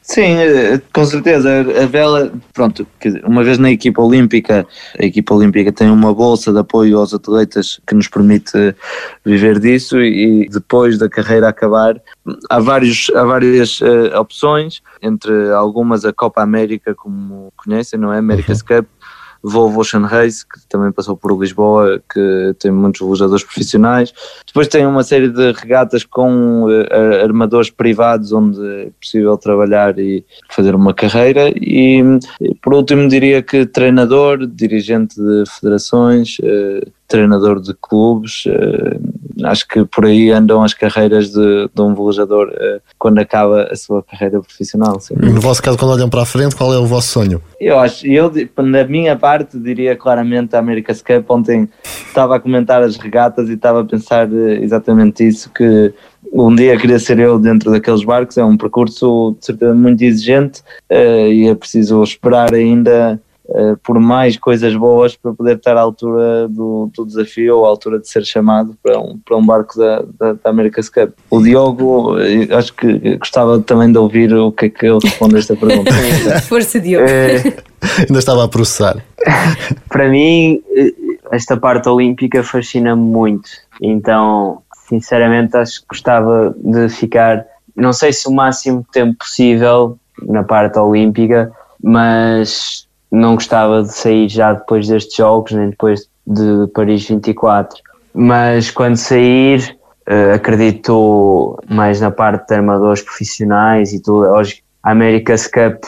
Sim, 0.07 0.37
eh, 0.37 0.81
com 0.93 1.05
certeza. 1.05 1.67
A 1.83 1.87
vela, 1.87 2.33
pronto, 2.55 2.87
uma 3.25 3.43
vez 3.43 3.59
na 3.59 3.73
equipa 3.73 4.01
olímpica, 4.01 4.65
a 4.97 5.05
equipa 5.05 5.35
olímpica 5.35 5.73
tem 5.73 5.91
uma 5.91 6.15
bolsa 6.15 6.53
de 6.53 6.61
apoio 6.61 6.99
aos 6.99 7.13
atletas 7.13 7.81
que 7.85 7.93
nos 7.93 8.07
permite 8.07 8.53
viver 9.25 9.59
disso 9.59 10.01
e 10.01 10.49
depois 10.49 10.97
da 10.97 11.09
carreira 11.09 11.49
acabar, 11.49 12.01
há, 12.49 12.61
vários, 12.61 13.11
há 13.17 13.25
várias 13.25 13.81
uh, 13.81 14.17
opções, 14.17 14.81
entre 15.03 15.51
algumas 15.51 16.05
a 16.05 16.13
Copa 16.13 16.41
América, 16.41 16.95
como 16.95 17.53
conhecem, 17.57 17.99
não 17.99 18.13
é? 18.13 18.19
America's 18.19 18.61
uhum. 18.61 18.77
Cup, 18.77 18.87
Volvo 19.43 19.81
Ocean 19.81 20.07
Race, 20.07 20.45
que 20.47 20.61
também 20.69 20.93
passou 20.93 21.17
por 21.17 21.39
Lisboa, 21.39 22.01
que 22.13 22.55
tem 22.59 22.71
muitos 22.71 23.01
velejadores 23.01 23.45
profissionais. 23.45 24.13
Depois 24.47 24.69
tem 24.69 24.87
uma 24.87 25.03
série 25.03 25.29
de 25.29 25.53
regatas 25.53 26.05
com 26.05 26.65
uh, 26.65 27.23
armadores 27.23 27.71
privados, 27.71 28.33
onde 28.33 28.59
é 28.65 28.91
possível 29.01 29.37
trabalhar 29.37 29.99
e 29.99 30.25
fazer 30.51 30.75
uma 30.75 30.95
carreira. 30.95 31.51
E, 31.57 32.03
por 32.63 32.75
último, 32.75 33.09
diria 33.09 33.43
que 33.43 33.67
treinador, 33.67 34.47
dirigente 34.47 35.17
de 35.17 35.45
federações, 35.61 36.39
uh, 36.41 36.91
treinador 37.09 37.61
de 37.61 37.75
clubes. 37.75 38.45
Acho 39.45 39.69
que 39.69 39.85
por 39.85 40.07
aí 40.07 40.31
andam 40.31 40.63
as 40.63 40.73
carreiras 40.73 41.31
de, 41.31 41.69
de 41.75 41.83
um 41.83 41.95
velejador 41.95 42.49
uh, 42.49 42.81
quando 42.99 43.19
acaba 43.19 43.69
a 43.71 43.77
sua 43.77 44.03
carreira 44.03 44.41
profissional. 44.41 44.99
Sim. 44.99 45.15
No 45.17 45.41
vosso 45.41 45.63
caso, 45.63 45.77
quando 45.77 45.93
olham 45.93 46.09
para 46.09 46.23
a 46.23 46.27
frente, 46.27 46.57
qual 46.57 46.73
é 46.73 46.79
o 46.79 46.87
vosso 46.87 47.09
sonho? 47.09 47.43
Eu 47.61 47.79
acho, 47.79 48.07
eu 48.07 48.33
na 48.59 48.85
minha 48.85 49.17
parte 49.17 49.59
diria 49.59 49.95
claramente 49.97 50.57
a 50.57 50.59
America's 50.59 51.03
Cup. 51.03 51.31
Ontem 51.31 51.69
estava 51.83 52.37
a 52.37 52.41
comentar 52.41 52.83
as 52.83 52.97
regatas 52.97 53.49
e 53.49 53.55
estava 53.55 53.81
a 53.81 53.85
pensar 53.85 54.29
eh, 54.33 54.59
exatamente 54.63 55.27
isso, 55.27 55.51
que 55.51 55.93
um 56.33 56.55
dia 56.55 56.77
queria 56.77 56.99
ser 56.99 57.19
eu 57.19 57.39
dentro 57.39 57.71
daqueles 57.71 58.05
barcos, 58.05 58.37
é 58.37 58.45
um 58.45 58.57
percurso 58.57 59.37
de 59.39 59.47
certeza 59.47 59.75
muito 59.75 60.03
exigente 60.03 60.61
uh, 60.91 61.29
e 61.29 61.49
é 61.49 61.55
preciso 61.55 62.03
esperar 62.03 62.55
ainda 62.55 63.21
uh, 63.49 63.77
por 63.83 63.99
mais 63.99 64.37
coisas 64.37 64.75
boas 64.75 65.17
para 65.17 65.33
poder 65.33 65.57
estar 65.57 65.77
à 65.77 65.81
altura 65.81 66.49
do, 66.49 66.91
do, 66.95 67.05
desafio 67.05 67.59
ou 67.59 67.67
à 67.67 67.69
altura 67.69 67.99
de 67.99 68.09
ser 68.09 68.25
chamado 68.25 68.77
para 68.83 68.99
um, 68.99 69.19
para 69.19 69.37
um 69.37 69.45
barco 69.45 69.79
da, 69.79 70.05
da, 70.19 70.33
da 70.33 70.51
America's 70.51 70.89
Cup. 70.89 71.11
O 71.31 71.43
Diogo, 71.43 72.17
acho 72.57 72.75
que 72.75 73.17
gostava 73.17 73.59
também 73.61 73.91
de 73.91 73.99
ouvir 73.99 74.35
o 74.35 74.53
que 74.53 74.67
é 74.67 74.69
que 74.69 74.87
ele 74.87 74.99
responde 75.03 75.37
a 75.37 75.39
esta 75.39 75.57
pergunta. 75.57 75.91
Força, 76.49 76.81
Diogo. 76.81 77.07
É, 77.09 77.43
Ainda 77.99 78.19
estava 78.19 78.45
a 78.45 78.49
processar. 78.49 78.97
para 79.89 80.09
mim, 80.09 80.63
esta 81.31 81.57
parte 81.57 81.89
olímpica 81.89 82.43
fascina-me 82.43 83.03
muito. 83.03 83.49
Então, 83.81 84.63
sinceramente, 84.89 85.57
acho 85.57 85.81
que 85.81 85.87
gostava 85.89 86.55
de 86.59 86.89
ficar, 86.89 87.45
não 87.75 87.93
sei 87.93 88.13
se 88.13 88.29
o 88.29 88.33
máximo 88.33 88.85
tempo 88.93 89.19
possível 89.19 89.99
na 90.23 90.43
parte 90.43 90.79
olímpica, 90.79 91.53
mas 91.83 92.86
não 93.11 93.35
gostava 93.35 93.83
de 93.83 93.93
sair 93.93 94.29
já 94.29 94.53
depois 94.53 94.89
destes 94.89 95.17
jogos, 95.17 95.53
nem 95.53 95.71
depois 95.71 96.09
de 96.27 96.67
Paris 96.75 97.07
24. 97.09 97.77
Mas 98.15 98.71
quando 98.71 98.97
sair, 98.97 99.77
uh, 100.09 100.35
acredito 100.35 101.59
mais 101.69 102.01
na 102.01 102.11
parte 102.11 102.49
de 102.49 102.55
armadores 102.55 103.03
profissionais 103.03 103.93
e 103.93 104.01
tudo. 104.01 104.27
Hoje, 104.29 104.63
a 104.83 104.93
America's 104.93 105.47
Cup 105.47 105.85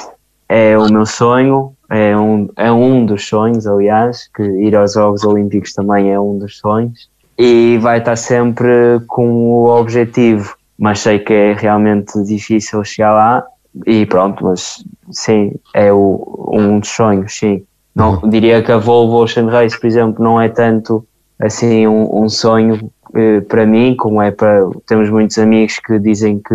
é 0.49 0.77
o 0.79 0.91
meu 0.91 1.07
sonho, 1.07 1.73
é 1.91 2.17
um, 2.17 2.49
é 2.57 2.71
um 2.71 3.05
dos 3.05 3.27
sonhos, 3.27 3.67
aliás, 3.67 4.29
que 4.35 4.43
ir 4.43 4.75
aos 4.77 4.95
Jogos 4.95 5.25
Olímpicos 5.25 5.73
também 5.73 6.13
é 6.13 6.21
um 6.21 6.39
dos 6.39 6.59
sonhos. 6.59 7.09
E 7.39 7.79
vai 7.81 7.99
estar 7.99 8.17
sempre 8.17 9.01
com 9.07 9.29
o 9.29 9.67
objetivo, 9.69 10.57
mas 10.79 11.01
sei 11.01 11.19
que 11.19 11.33
é 11.33 11.53
realmente 11.53 12.23
difícil 12.25 12.83
chegar 12.85 13.13
lá, 13.13 13.45
e 13.87 14.07
pronto, 14.07 14.45
mas 14.45 14.85
sim, 15.11 15.55
é 15.75 15.93
o, 15.93 16.51
um 16.53 16.81
dos 16.81 16.89
sonhos, 16.89 17.37
sim. 17.37 17.65
Não, 17.95 18.21
uhum. 18.21 18.29
Diria 18.29 18.63
que 18.63 18.71
a 18.71 18.79
Volvo 18.79 19.23
Ocean 19.23 19.49
Race, 19.49 19.79
por 19.79 19.87
exemplo, 19.87 20.23
não 20.23 20.41
é 20.41 20.49
tanto 20.49 21.05
assim 21.39 21.87
um, 21.87 22.25
um 22.25 22.29
sonho 22.29 22.91
eh, 23.15 23.41
para 23.41 23.67
mim, 23.67 23.97
como 23.97 24.23
é 24.23 24.31
para. 24.31 24.69
Temos 24.87 25.11
muitos 25.11 25.39
amigos 25.39 25.79
que 25.79 25.99
dizem 25.99 26.39
que 26.39 26.55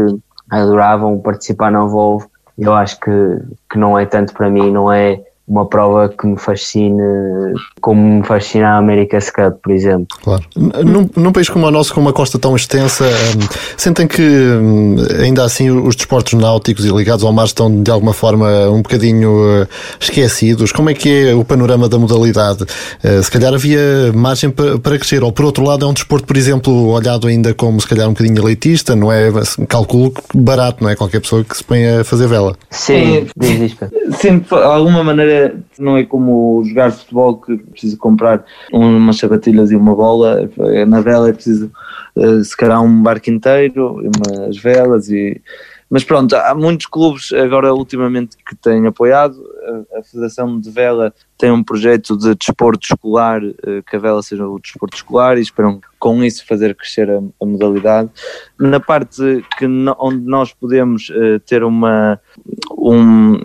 adoravam 0.49 1.19
participar 1.19 1.71
na 1.71 1.85
Volvo. 1.85 2.29
Eu 2.57 2.73
acho 2.73 2.99
que, 2.99 3.11
que 3.69 3.77
não 3.77 3.97
é 3.97 4.05
tanto 4.05 4.33
para 4.33 4.49
mim, 4.49 4.71
não 4.71 4.91
é 4.91 5.21
uma 5.47 5.65
prova 5.65 6.07
que 6.07 6.25
me 6.25 6.37
fascine 6.37 7.01
como 7.81 8.19
me 8.19 8.23
fascina 8.23 8.69
a 8.69 8.77
America's 8.77 9.29
Cup, 9.29 9.57
por 9.61 9.73
exemplo. 9.73 10.07
Claro. 10.23 10.43
Num, 10.55 11.09
num, 11.15 11.31
país 11.33 11.49
como 11.49 11.67
o 11.67 11.71
nosso, 11.71 11.93
com 11.93 11.99
uma 11.99 12.13
costa 12.13 12.39
tão 12.39 12.55
extensa, 12.55 13.03
um, 13.03 13.75
sentem 13.75 14.07
que 14.07 14.21
um, 14.21 14.95
ainda 15.21 15.43
assim 15.43 15.69
os 15.69 15.95
desportos 15.97 16.33
náuticos 16.33 16.85
e 16.85 16.89
ligados 16.89 17.25
ao 17.25 17.33
mar 17.33 17.45
estão 17.45 17.83
de 17.83 17.91
alguma 17.91 18.13
forma 18.13 18.47
um 18.69 18.81
bocadinho 18.81 19.63
uh, 19.63 19.67
esquecidos? 19.99 20.71
Como 20.71 20.89
é 20.89 20.93
que 20.93 21.29
é 21.29 21.35
o 21.35 21.43
panorama 21.43 21.89
da 21.89 21.99
modalidade? 21.99 22.63
Uh, 22.63 23.21
se 23.21 23.29
calhar 23.29 23.53
havia 23.53 24.13
margem 24.13 24.49
para, 24.49 24.79
para 24.79 24.97
crescer, 24.97 25.23
ou 25.23 25.31
por 25.31 25.43
outro 25.43 25.65
lado 25.65 25.85
é 25.85 25.87
um 25.87 25.93
desporto, 25.93 26.25
por 26.25 26.37
exemplo, 26.37 26.87
olhado 26.87 27.27
ainda 27.27 27.53
como 27.53 27.81
se 27.81 27.87
calhar 27.87 28.07
um 28.07 28.13
bocadinho 28.13 28.41
elitista, 28.45 28.95
não 28.95 29.11
é? 29.11 29.29
Calculo 29.67 30.13
barato, 30.33 30.81
não 30.81 30.89
é? 30.89 30.95
Qualquer 30.95 31.19
pessoa 31.19 31.43
que 31.43 31.57
se 31.57 31.63
põe 31.63 31.85
a 31.85 32.03
fazer 32.05 32.27
vela. 32.27 32.55
Sim, 32.69 33.27
diz 33.35 33.75
Sim, 34.17 34.39
de 34.39 34.53
alguma 34.53 35.03
maneira 35.03 35.32
não 35.79 35.97
é 35.97 36.03
como 36.03 36.63
jogar 36.65 36.91
futebol 36.91 37.37
que 37.37 37.57
precisa 37.57 37.97
comprar 37.97 38.43
umas 38.71 39.17
sapatilhas 39.17 39.71
e 39.71 39.75
uma 39.75 39.95
bola. 39.95 40.49
Na 40.87 41.01
vela 41.01 41.29
é 41.29 41.33
preciso 41.33 41.71
uh, 42.15 42.43
se 42.43 42.55
calhar 42.55 42.81
um 42.81 43.01
barco 43.01 43.29
inteiro, 43.29 44.01
umas 44.01 44.57
velas 44.57 45.09
e 45.09 45.41
mas 45.93 46.03
pronto, 46.03 46.35
há 46.35 46.55
muitos 46.55 46.87
clubes 46.87 47.31
agora 47.33 47.71
ultimamente 47.71 48.35
que 48.43 48.55
têm 48.55 48.87
apoiado. 48.87 49.35
A, 49.95 50.01
Federação 50.01 50.59
de 50.59 50.71
Vela 50.71 51.13
tem 51.37 51.51
um 51.51 51.63
projeto 51.63 52.17
de 52.17 52.33
desporto 52.33 52.83
escolar, 52.83 53.43
eh, 53.43 53.83
que 53.87 53.95
a 53.95 53.99
vela 53.99 54.23
seja 54.23 54.47
o 54.47 54.57
desporto 54.57 54.97
escolar 54.97 55.37
e 55.37 55.41
esperam 55.41 55.79
com 55.99 56.23
isso 56.23 56.47
fazer 56.47 56.73
crescer 56.73 57.11
a, 57.11 57.17
a 57.17 57.45
modalidade. 57.45 58.09
Na 58.59 58.79
parte 58.79 59.45
que 59.55 59.67
onde 59.99 60.25
nós 60.25 60.51
podemos 60.51 61.09
uh, 61.11 61.39
ter 61.45 61.63
uma 61.63 62.19
um, 62.75 63.37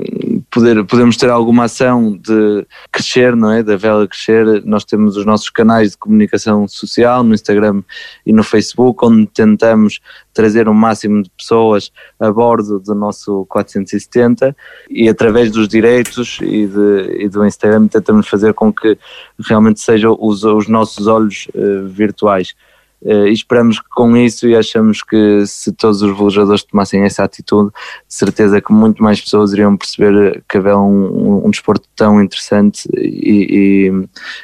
poder, 0.51 0.85
podemos 0.85 1.17
ter 1.17 1.31
alguma 1.31 1.65
ação 1.65 2.17
de 2.17 2.67
crescer, 2.91 3.37
não 3.37 3.53
é? 3.53 3.63
Da 3.63 3.77
vela 3.77 4.07
crescer, 4.07 4.63
nós 4.65 4.85
temos 4.85 5.17
os 5.17 5.25
nossos 5.25 5.51
canais 5.51 5.93
de 5.93 5.99
comunicação 5.99 6.67
social 6.67 7.23
no 7.23 7.35
Instagram 7.35 7.83
e 8.25 8.33
no 8.33 8.43
Facebook, 8.43 9.05
onde 9.05 9.27
tentamos 9.27 10.01
trazer 10.33 10.69
o 10.69 10.71
um 10.71 10.75
máximo 10.75 11.23
de 11.23 11.31
pessoas 11.31 11.93
a 12.19 12.31
bordo 12.31 12.79
do 12.79 12.95
nosso 12.95 13.45
470 13.49 14.57
e 14.89 15.09
através 15.09 15.51
dos 15.51 15.69
direitos 15.69 16.39
e, 16.41 16.67
de, 16.67 17.25
e 17.25 17.29
do 17.29 17.45
Instagram 17.45 17.89
tentamos 17.89 18.29
fazer 18.29 18.55
com 18.55 18.73
que 18.73 18.97
realmente 19.41 19.81
sejam 19.81 20.17
os, 20.21 20.45
os 20.45 20.69
nossos 20.69 21.07
olhos 21.07 21.49
uh, 21.55 21.87
virtuais. 21.89 22.55
Uh, 23.01 23.29
e 23.29 23.33
esperamos 23.33 23.79
que 23.79 23.89
com 23.91 24.17
isso 24.17 24.49
e 24.49 24.57
achamos 24.57 25.03
que 25.03 25.47
se 25.47 25.71
todos 25.73 26.03
os 26.03 26.17
velejadores 26.19 26.65
tomassem 26.65 27.03
essa 27.05 27.23
atitude, 27.23 27.71
de 27.71 28.15
certeza 28.15 28.61
que 28.61 28.73
muito 28.73 29.03
mais 29.03 29.21
pessoas 29.21 29.53
iriam 29.53 29.77
perceber 29.77 30.43
que 30.49 30.59
é 30.59 30.77
um, 30.77 31.47
um 31.47 31.51
desporto 31.51 31.89
tão 31.95 32.21
interessante 32.21 32.89
e, 32.97 33.89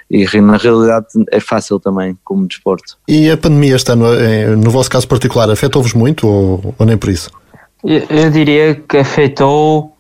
e, 0.08 0.24
e, 0.24 0.40
na 0.40 0.56
realidade 0.56 1.06
é 1.32 1.40
fácil 1.40 1.80
também 1.80 2.16
como 2.22 2.46
desporto. 2.46 2.96
E 3.08 3.28
a 3.28 3.36
pandemia 3.36 3.74
está 3.74 3.96
no, 3.96 4.06
no 4.56 4.70
vosso 4.70 4.88
caso 4.88 5.08
particular, 5.08 5.50
afetou-vos 5.50 5.92
muito 5.92 6.28
ou, 6.28 6.74
ou 6.78 6.86
nem 6.86 6.96
por 6.96 7.08
isso? 7.08 7.30
Eu, 7.82 8.02
eu 8.08 8.30
diria 8.30 8.74
que 8.74 8.98
afetou 8.98 9.96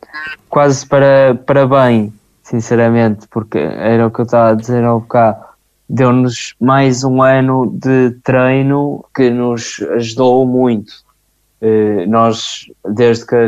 quase 0.48 0.86
para, 0.86 1.34
para 1.44 1.66
bem, 1.66 2.12
sinceramente, 2.42 3.26
porque 3.28 3.58
era 3.58 4.06
o 4.06 4.10
que 4.10 4.20
eu 4.20 4.24
estava 4.24 4.50
a 4.50 4.54
dizer 4.54 4.84
ao 4.84 5.00
bocado 5.00 5.53
deu-nos 5.88 6.54
mais 6.60 7.04
um 7.04 7.22
ano 7.22 7.72
de 7.74 8.10
treino 8.22 9.04
que 9.14 9.30
nos 9.30 9.80
ajudou 9.96 10.46
muito. 10.46 10.92
Uh, 11.60 12.08
nós, 12.08 12.66
desde 12.94 13.26
que 13.26 13.46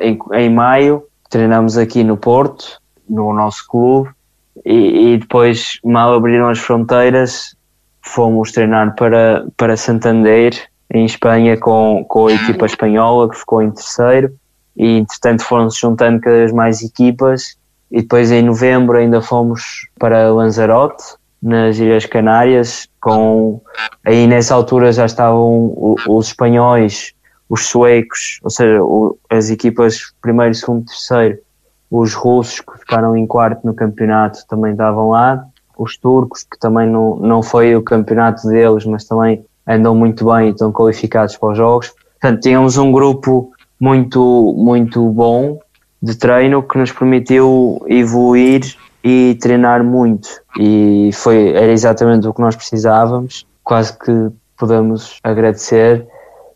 em, 0.00 0.18
em, 0.32 0.50
maio, 0.50 1.04
treinamos 1.30 1.76
aqui 1.76 2.02
no 2.02 2.16
Porto, 2.16 2.80
no 3.08 3.32
nosso 3.32 3.66
clube, 3.68 4.10
e, 4.64 5.12
e, 5.12 5.18
depois, 5.18 5.78
mal 5.84 6.14
abriram 6.14 6.48
as 6.48 6.58
fronteiras, 6.58 7.56
fomos 8.00 8.52
treinar 8.52 8.94
para, 8.94 9.46
para 9.56 9.76
Santander, 9.76 10.54
em 10.92 11.04
Espanha, 11.04 11.56
com, 11.58 12.04
com 12.08 12.28
a 12.28 12.32
equipa 12.32 12.66
espanhola, 12.66 13.28
que 13.28 13.38
ficou 13.38 13.62
em 13.62 13.70
terceiro, 13.70 14.32
e 14.76 14.98
entretanto 14.98 15.44
foram-se 15.44 15.80
juntando 15.80 16.20
cada 16.20 16.36
vez 16.36 16.52
mais 16.52 16.82
equipas, 16.82 17.56
e 17.90 18.00
depois 18.00 18.30
em 18.30 18.42
novembro 18.42 18.96
ainda 18.96 19.20
fomos 19.20 19.88
para 19.98 20.32
Lanzarote, 20.32 21.04
nas 21.44 21.78
Ilhas 21.78 22.06
Canárias, 22.06 22.88
com 22.98 23.60
aí 24.02 24.26
nessa 24.26 24.54
altura 24.54 24.90
já 24.90 25.04
estavam 25.04 25.94
os 26.08 26.28
espanhóis, 26.28 27.12
os 27.50 27.66
suecos, 27.66 28.40
ou 28.42 28.48
seja, 28.48 28.80
as 29.28 29.50
equipas 29.50 30.14
primeiro, 30.22 30.54
segundo, 30.54 30.86
terceiro, 30.86 31.38
os 31.90 32.14
russos 32.14 32.60
que 32.60 32.78
ficaram 32.78 33.14
em 33.14 33.26
quarto 33.26 33.66
no 33.66 33.74
campeonato 33.74 34.38
também 34.48 34.72
estavam 34.72 35.10
lá, 35.10 35.44
os 35.76 35.98
turcos 35.98 36.44
que 36.44 36.58
também 36.58 36.88
não, 36.88 37.16
não 37.16 37.42
foi 37.42 37.76
o 37.76 37.82
campeonato 37.82 38.48
deles, 38.48 38.86
mas 38.86 39.04
também 39.04 39.44
andam 39.66 39.94
muito 39.94 40.24
bem 40.24 40.48
e 40.48 40.50
estão 40.50 40.72
qualificados 40.72 41.36
para 41.36 41.50
os 41.50 41.58
jogos. 41.58 41.92
Portanto, 42.20 42.40
tínhamos 42.40 42.78
um 42.78 42.90
grupo 42.90 43.52
muito, 43.78 44.54
muito 44.56 45.06
bom 45.10 45.58
de 46.02 46.16
treino 46.16 46.62
que 46.62 46.78
nos 46.78 46.90
permitiu 46.90 47.84
evoluir 47.86 48.76
e 49.04 49.36
treinar 49.40 49.84
muito. 49.84 50.28
E 50.58 51.10
foi, 51.12 51.50
era 51.50 51.70
exatamente 51.70 52.26
o 52.26 52.32
que 52.32 52.40
nós 52.40 52.56
precisávamos. 52.56 53.46
Quase 53.62 53.98
que 53.98 54.30
podemos 54.56 55.18
agradecer 55.22 56.06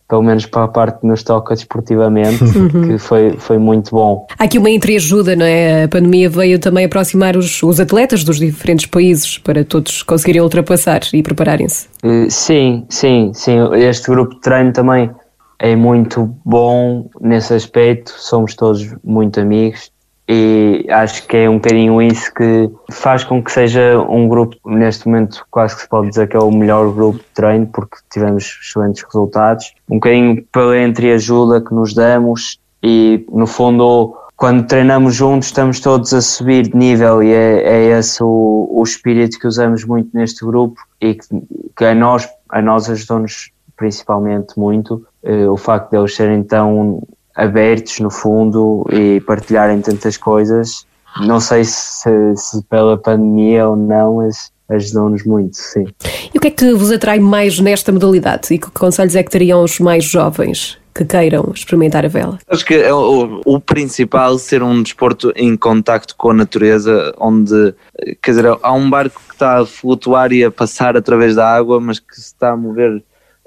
pelo 0.08 0.22
menos 0.22 0.46
para 0.46 0.64
a 0.64 0.68
parte 0.68 1.00
que 1.00 1.06
nos 1.06 1.22
toca 1.22 1.54
desportivamente, 1.54 2.38
que 2.86 2.96
foi, 2.96 3.32
foi 3.36 3.58
muito 3.58 3.90
bom. 3.90 4.26
Há 4.38 4.44
aqui 4.44 4.58
uma 4.58 4.70
entreajuda, 4.70 5.36
não 5.36 5.44
é? 5.44 5.84
A 5.84 5.88
pandemia 5.88 6.30
veio 6.30 6.58
também 6.58 6.86
aproximar 6.86 7.36
os, 7.36 7.62
os 7.62 7.78
atletas 7.78 8.24
dos 8.24 8.38
diferentes 8.38 8.86
países 8.86 9.36
para 9.36 9.62
todos 9.66 10.02
conseguirem 10.02 10.40
ultrapassar 10.40 11.02
e 11.12 11.22
prepararem-se. 11.22 11.88
Uh, 12.02 12.30
sim, 12.30 12.86
sim, 12.88 13.32
sim. 13.34 13.58
Este 13.74 14.08
grupo 14.08 14.34
de 14.36 14.40
treino 14.40 14.72
também 14.72 15.10
é 15.58 15.76
muito 15.76 16.34
bom 16.42 17.10
nesse 17.20 17.52
aspecto, 17.52 18.14
somos 18.16 18.54
todos 18.54 18.88
muito 19.04 19.38
amigos 19.38 19.90
e 20.28 20.84
acho 20.90 21.26
que 21.26 21.38
é 21.38 21.48
um 21.48 21.54
bocadinho 21.54 22.02
isso 22.02 22.32
que 22.34 22.70
faz 22.90 23.24
com 23.24 23.42
que 23.42 23.50
seja 23.50 23.98
um 23.98 24.28
grupo, 24.28 24.56
neste 24.66 25.06
momento 25.06 25.46
quase 25.50 25.74
que 25.74 25.82
se 25.82 25.88
pode 25.88 26.10
dizer 26.10 26.28
que 26.28 26.36
é 26.36 26.40
o 26.40 26.50
melhor 26.50 26.92
grupo 26.92 27.18
de 27.18 27.24
treino 27.34 27.66
porque 27.66 27.96
tivemos 28.10 28.58
excelentes 28.62 29.02
resultados, 29.04 29.72
um 29.88 29.94
bocadinho 29.94 30.44
pela 30.52 30.78
entreajuda 30.82 31.62
que 31.62 31.72
nos 31.72 31.94
damos 31.94 32.60
e 32.82 33.24
no 33.32 33.46
fundo 33.46 34.14
quando 34.36 34.66
treinamos 34.66 35.14
juntos 35.14 35.48
estamos 35.48 35.80
todos 35.80 36.12
a 36.12 36.20
subir 36.20 36.68
de 36.68 36.76
nível 36.76 37.22
e 37.22 37.32
é, 37.32 37.62
é 37.62 37.98
esse 37.98 38.22
o, 38.22 38.68
o 38.70 38.82
espírito 38.82 39.38
que 39.38 39.46
usamos 39.46 39.82
muito 39.84 40.10
neste 40.12 40.44
grupo 40.44 40.78
e 41.00 41.14
que, 41.14 41.26
que 41.74 41.84
a 41.84 41.94
nós, 41.94 42.28
a 42.50 42.60
nós 42.60 42.90
ajudou-nos 42.90 43.50
principalmente 43.78 44.58
muito 44.58 45.06
eh, 45.22 45.48
o 45.48 45.56
facto 45.56 45.90
de 45.90 45.96
eles 45.96 46.14
serem 46.14 46.42
tão 46.42 47.02
abertos 47.38 48.00
no 48.00 48.10
fundo 48.10 48.84
e 48.90 49.20
partilharem 49.20 49.80
tantas 49.80 50.16
coisas. 50.16 50.84
Não 51.20 51.38
sei 51.40 51.64
se, 51.64 52.10
se 52.36 52.62
pela 52.64 52.98
pandemia 52.98 53.68
ou 53.68 53.76
não, 53.76 54.16
mas 54.16 54.50
ajudou-nos 54.68 55.24
muito, 55.24 55.56
sim. 55.56 55.86
E 56.34 56.36
o 56.36 56.40
que 56.40 56.48
é 56.48 56.50
que 56.50 56.74
vos 56.74 56.90
atrai 56.90 57.18
mais 57.18 57.58
nesta 57.58 57.90
modalidade 57.92 58.52
e 58.52 58.58
que 58.58 58.70
conselhos 58.72 59.16
é 59.16 59.22
que 59.22 59.30
teriam 59.30 59.62
os 59.62 59.78
mais 59.78 60.04
jovens? 60.04 60.76
que 60.94 61.04
queiram 61.04 61.52
experimentar 61.54 62.04
a 62.04 62.08
vela? 62.08 62.40
Acho 62.48 62.66
que 62.66 62.74
é 62.74 62.92
o, 62.92 63.40
o, 63.44 63.60
principal 63.60 64.36
ser 64.36 64.64
um 64.64 64.82
desporto 64.82 65.32
em 65.36 65.56
contacto 65.56 66.16
com 66.16 66.30
a 66.30 66.34
natureza, 66.34 67.14
onde, 67.20 67.72
quer 68.20 68.32
dizer, 68.32 68.46
há 68.60 68.72
um 68.72 68.90
barco 68.90 69.22
que 69.28 69.32
está 69.32 69.60
a 69.60 69.66
flutuar 69.66 70.32
e 70.32 70.42
a 70.42 70.50
passar 70.50 70.96
através 70.96 71.36
da 71.36 71.48
água, 71.48 71.80
mas 71.80 72.00
que 72.00 72.16
se 72.16 72.22
está 72.22 72.50
a 72.50 72.56
mover 72.56 73.00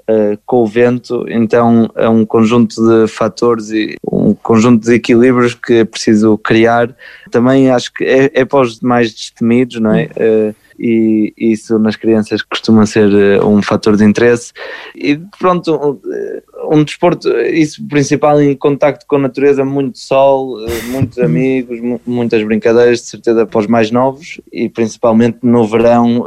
uh, 0.08 0.38
com 0.46 0.58
o 0.58 0.66
vento, 0.66 1.24
então 1.28 1.90
é 1.96 2.08
um 2.08 2.24
conjunto 2.24 2.74
de 2.76 3.06
fatores 3.08 3.70
e 3.70 3.96
um 4.10 4.34
conjunto 4.34 4.84
de 4.84 4.94
equilíbrios 4.94 5.54
que 5.54 5.74
é 5.74 5.84
preciso 5.84 6.38
criar. 6.38 6.94
Também 7.30 7.70
acho 7.70 7.92
que 7.92 8.04
é, 8.04 8.30
é 8.34 8.44
para 8.44 8.60
os 8.60 8.80
mais 8.80 9.12
destemidos, 9.12 9.80
não 9.80 9.94
é? 9.94 10.04
Uh, 10.16 10.54
e 10.82 11.32
isso 11.38 11.78
nas 11.78 11.94
crianças 11.94 12.42
costuma 12.42 12.84
ser 12.86 13.08
uh, 13.40 13.46
um 13.46 13.62
fator 13.62 13.96
de 13.96 14.04
interesse. 14.04 14.52
E 14.96 15.16
pronto, 15.38 15.72
um, 15.76 16.76
um 16.76 16.82
desporto, 16.82 17.28
isso 17.38 17.86
principal 17.86 18.42
em 18.42 18.56
contacto 18.56 19.06
com 19.06 19.14
a 19.14 19.20
natureza, 19.20 19.64
muito 19.64 19.96
sol, 19.98 20.58
uh, 20.58 20.68
muitos 20.88 21.18
uhum. 21.18 21.24
amigos, 21.24 22.00
muitas 22.04 22.42
brincadeiras, 22.42 22.98
de 22.98 23.06
certeza 23.06 23.46
para 23.46 23.60
os 23.60 23.68
mais 23.68 23.92
novos 23.92 24.40
e 24.52 24.68
principalmente 24.68 25.38
no 25.42 25.68
verão, 25.68 26.24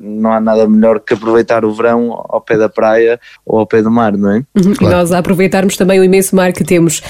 não 0.00 0.32
há 0.32 0.40
nada 0.40 0.68
melhor 0.68 1.00
que 1.00 1.14
aproveitar 1.14 1.64
o 1.64 1.72
verão 1.72 2.24
ao 2.28 2.40
pé 2.40 2.56
da 2.56 2.68
praia 2.68 3.18
ou 3.44 3.58
ao 3.58 3.66
pé 3.66 3.82
do 3.82 3.90
mar, 3.90 4.16
não 4.16 4.30
é? 4.30 4.36
Uhum. 4.54 4.74
Claro. 4.74 4.94
E 4.94 4.96
nós 4.96 5.12
aproveitarmos 5.12 5.76
também 5.76 5.98
o 5.98 6.04
imenso 6.04 6.36
mar 6.36 6.52
que 6.52 6.62
temos. 6.62 7.02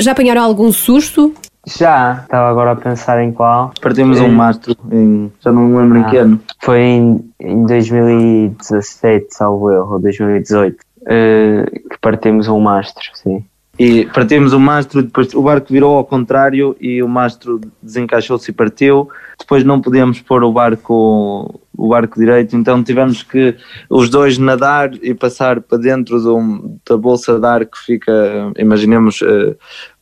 já 0.00 0.12
apanharam 0.12 0.42
algum 0.42 0.70
susto 0.70 1.34
já, 1.66 2.20
estava 2.22 2.48
agora 2.48 2.72
a 2.72 2.76
pensar 2.76 3.22
em 3.22 3.32
qual. 3.32 3.72
Partimos 3.80 4.20
um 4.20 4.28
mastro, 4.28 4.76
em, 4.90 5.32
já 5.40 5.50
não 5.50 5.62
me 5.62 5.78
lembro 5.78 5.98
ah, 5.98 6.00
em 6.00 6.04
que 6.10 6.16
ano. 6.16 6.40
Foi 6.62 6.80
em, 6.80 7.30
em 7.40 7.66
2017, 7.66 9.26
salvo 9.30 9.70
eu, 9.70 9.84
ou 9.86 9.98
2018, 9.98 10.74
uh, 10.74 10.76
eh, 11.06 11.66
que 11.90 11.98
partimos 12.00 12.46
um 12.46 12.60
mastro, 12.60 13.04
sim. 13.14 13.44
E 13.78 14.06
partimos 14.06 14.54
o 14.54 14.60
mastro, 14.60 15.02
depois 15.02 15.34
o 15.34 15.42
barco 15.42 15.70
virou 15.70 15.96
ao 15.96 16.04
contrário 16.04 16.74
e 16.80 17.02
o 17.02 17.08
mastro 17.08 17.60
desencaixou-se 17.82 18.50
e 18.50 18.54
partiu. 18.54 19.08
Depois 19.38 19.64
não 19.64 19.82
podíamos 19.82 20.20
pôr 20.20 20.42
o 20.44 20.52
barco 20.52 21.60
o 21.76 21.88
barco 21.88 22.18
direito, 22.18 22.56
então 22.56 22.82
tivemos 22.82 23.22
que 23.22 23.54
os 23.90 24.08
dois 24.08 24.38
nadar 24.38 24.94
e 25.02 25.12
passar 25.12 25.60
para 25.60 25.76
dentro 25.76 26.18
do, 26.18 26.78
da 26.88 26.96
bolsa 26.96 27.38
de 27.38 27.46
ar 27.46 27.66
que 27.66 27.78
fica, 27.78 28.12
imaginemos, 28.56 29.20
uh, 29.20 29.54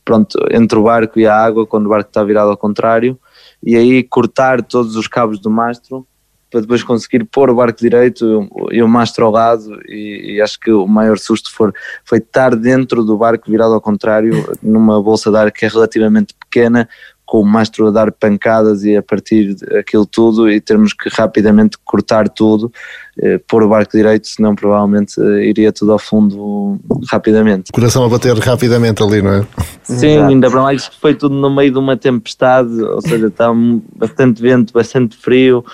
pronto, 0.04 0.38
entre 0.50 0.78
o 0.78 0.82
barco 0.82 1.18
e 1.18 1.26
a 1.26 1.36
água, 1.36 1.66
quando 1.66 1.86
o 1.86 1.88
barco 1.88 2.08
está 2.08 2.22
virado 2.22 2.50
ao 2.50 2.56
contrário, 2.56 3.18
e 3.62 3.76
aí 3.76 4.02
cortar 4.02 4.62
todos 4.62 4.96
os 4.96 5.08
cabos 5.08 5.38
do 5.40 5.50
mastro 5.50 6.06
para 6.54 6.60
depois 6.60 6.84
conseguir 6.84 7.24
pôr 7.24 7.50
o 7.50 7.54
barco 7.56 7.80
direito 7.80 8.48
e 8.70 8.80
o 8.80 8.86
mastro 8.86 9.26
ao 9.26 9.32
lado 9.32 9.76
e, 9.88 10.36
e, 10.36 10.40
acho 10.40 10.60
que 10.60 10.70
o 10.70 10.86
maior 10.86 11.18
susto 11.18 11.52
for, 11.52 11.74
foi 12.04 12.18
estar 12.18 12.54
dentro 12.54 13.02
do 13.02 13.18
barco 13.18 13.50
virado 13.50 13.74
ao 13.74 13.80
contrário 13.80 14.32
numa 14.62 15.02
bolsa 15.02 15.32
de 15.32 15.36
ar 15.36 15.50
que 15.50 15.64
é 15.64 15.68
relativamente 15.68 16.32
pequena 16.32 16.88
com 17.26 17.40
o 17.40 17.44
mastro 17.44 17.87
a 17.87 17.90
dar 17.90 18.12
pancadas 18.12 18.84
e 18.84 18.96
a 18.96 19.02
partir 19.02 19.56
aquilo 19.78 20.04
tudo 20.04 20.50
e 20.50 20.60
termos 20.60 20.92
que 20.92 21.08
rapidamente 21.08 21.78
cortar 21.84 22.28
tudo, 22.28 22.70
eh, 23.18 23.38
pôr 23.48 23.62
o 23.62 23.68
barco 23.68 23.96
direito, 23.96 24.26
senão 24.26 24.54
provavelmente 24.54 25.20
eh, 25.20 25.48
iria 25.48 25.72
tudo 25.72 25.92
ao 25.92 25.98
fundo 25.98 26.78
rapidamente. 27.10 27.72
Coração 27.72 28.04
a 28.04 28.08
bater 28.08 28.37
rapidamente 28.37 29.02
ali, 29.02 29.22
não 29.22 29.32
é? 29.32 29.46
Sim, 29.82 30.08
Exato. 30.08 30.30
ainda 30.30 30.50
para 30.50 30.62
mais 30.62 30.88
que 30.88 31.00
foi 31.00 31.14
tudo 31.14 31.34
no 31.34 31.54
meio 31.54 31.72
de 31.72 31.78
uma 31.78 31.96
tempestade, 31.96 32.82
ou 32.82 33.00
seja, 33.00 33.28
está 33.28 33.50
bastante 33.96 34.42
vento, 34.42 34.72
bastante 34.72 35.16
frio, 35.16 35.64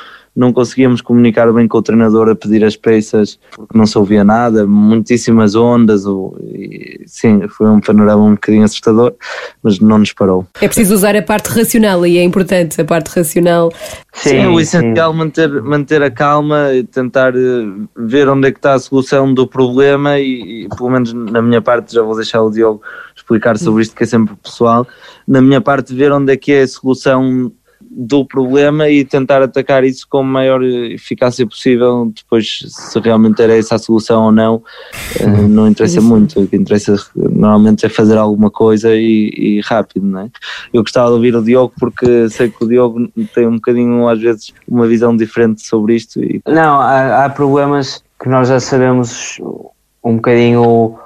não 0.40 0.54
conseguíamos 0.54 1.02
comunicar 1.02 1.52
bem 1.52 1.68
com 1.68 1.76
o 1.76 1.82
treinador 1.82 2.30
a 2.30 2.34
pedir 2.34 2.64
as 2.64 2.74
peças 2.74 3.38
porque 3.54 3.76
não 3.76 3.84
se 3.84 3.98
ouvia 3.98 4.24
nada, 4.24 4.66
muitíssimas 4.66 5.54
ondas, 5.54 6.04
e, 6.42 7.02
sim, 7.06 7.46
foi 7.46 7.68
um 7.68 7.78
panorama 7.78 8.22
um 8.22 8.34
bocadinho 8.34 8.64
assustador, 8.64 9.12
mas 9.62 9.78
não 9.80 9.98
nos 9.98 10.14
parou. 10.14 10.46
É 10.62 10.66
preciso 10.66 10.94
usar 10.94 11.14
a 11.14 11.20
parte 11.20 11.48
racional 11.48 12.06
e 12.06 12.16
é 12.16 12.24
importante 12.24 12.80
a 12.80 12.84
parte 12.86 13.08
racional. 13.08 13.70
Sim, 14.14 14.30
sim 14.30 14.46
o 14.46 14.58
essencial 14.58 15.12
sim. 15.12 15.18
manter, 15.18 15.62
manter 15.62 16.02
a 16.02 16.10
calma 16.10 16.72
e 16.72 16.84
tentar 16.84 17.36
eh, 17.36 17.66
ver 17.94 18.26
onde 18.26 18.48
é 18.48 18.50
que 18.50 18.58
está 18.58 18.72
a 18.72 18.78
solução 18.78 19.34
do 19.34 19.46
problema 19.46 20.18
e, 20.18 20.64
e 20.64 20.68
pelo 20.74 20.88
menos 20.88 21.12
na 21.12 21.42
minha 21.42 21.60
parte 21.60 21.92
já 21.94 22.02
vou 22.02 22.16
deixar 22.16 22.40
o 22.40 22.50
Diogo 22.50 22.80
explicar 23.14 23.58
sobre 23.58 23.82
isto 23.82 23.94
que 23.94 24.04
é 24.04 24.06
sempre 24.06 24.34
pessoal, 24.42 24.86
na 25.28 25.42
minha 25.42 25.60
parte 25.60 25.94
ver 25.94 26.10
onde 26.12 26.32
é 26.32 26.36
que 26.36 26.50
é 26.50 26.62
a 26.62 26.68
solução 26.68 27.52
do 27.90 28.24
problema 28.24 28.88
e 28.88 29.04
tentar 29.04 29.42
atacar 29.42 29.82
isso 29.82 30.06
com 30.08 30.18
a 30.18 30.22
maior 30.22 30.62
eficácia 30.62 31.44
possível. 31.44 32.12
Depois, 32.14 32.60
se 32.68 33.00
realmente 33.00 33.42
era 33.42 33.56
essa 33.56 33.74
a 33.74 33.78
solução 33.78 34.26
ou 34.26 34.32
não, 34.32 34.62
eh, 35.18 35.26
não 35.26 35.66
interessa 35.66 36.00
muito. 36.00 36.40
O 36.40 36.46
que 36.46 36.56
interessa 36.56 36.94
normalmente 37.16 37.84
é 37.84 37.88
fazer 37.88 38.16
alguma 38.16 38.48
coisa 38.48 38.94
e, 38.94 39.32
e, 39.36 39.60
rápido, 39.64 40.06
não 40.06 40.20
é? 40.20 40.30
Eu 40.72 40.82
gostava 40.82 41.08
de 41.08 41.14
ouvir 41.14 41.34
o 41.34 41.42
Diogo 41.42 41.72
porque 41.80 42.28
sei 42.30 42.48
que 42.48 42.64
o 42.64 42.68
Diogo 42.68 43.10
tem 43.34 43.48
um 43.48 43.56
bocadinho, 43.56 44.08
às 44.08 44.20
vezes, 44.20 44.54
uma 44.68 44.86
visão 44.86 45.16
diferente 45.16 45.66
sobre 45.66 45.96
isto. 45.96 46.22
E... 46.22 46.40
Não, 46.46 46.80
há, 46.80 47.24
há 47.24 47.30
problemas 47.30 48.04
que 48.22 48.28
nós 48.28 48.48
já 48.48 48.60
sabemos 48.60 49.40
um 50.04 50.16
bocadinho 50.16 50.96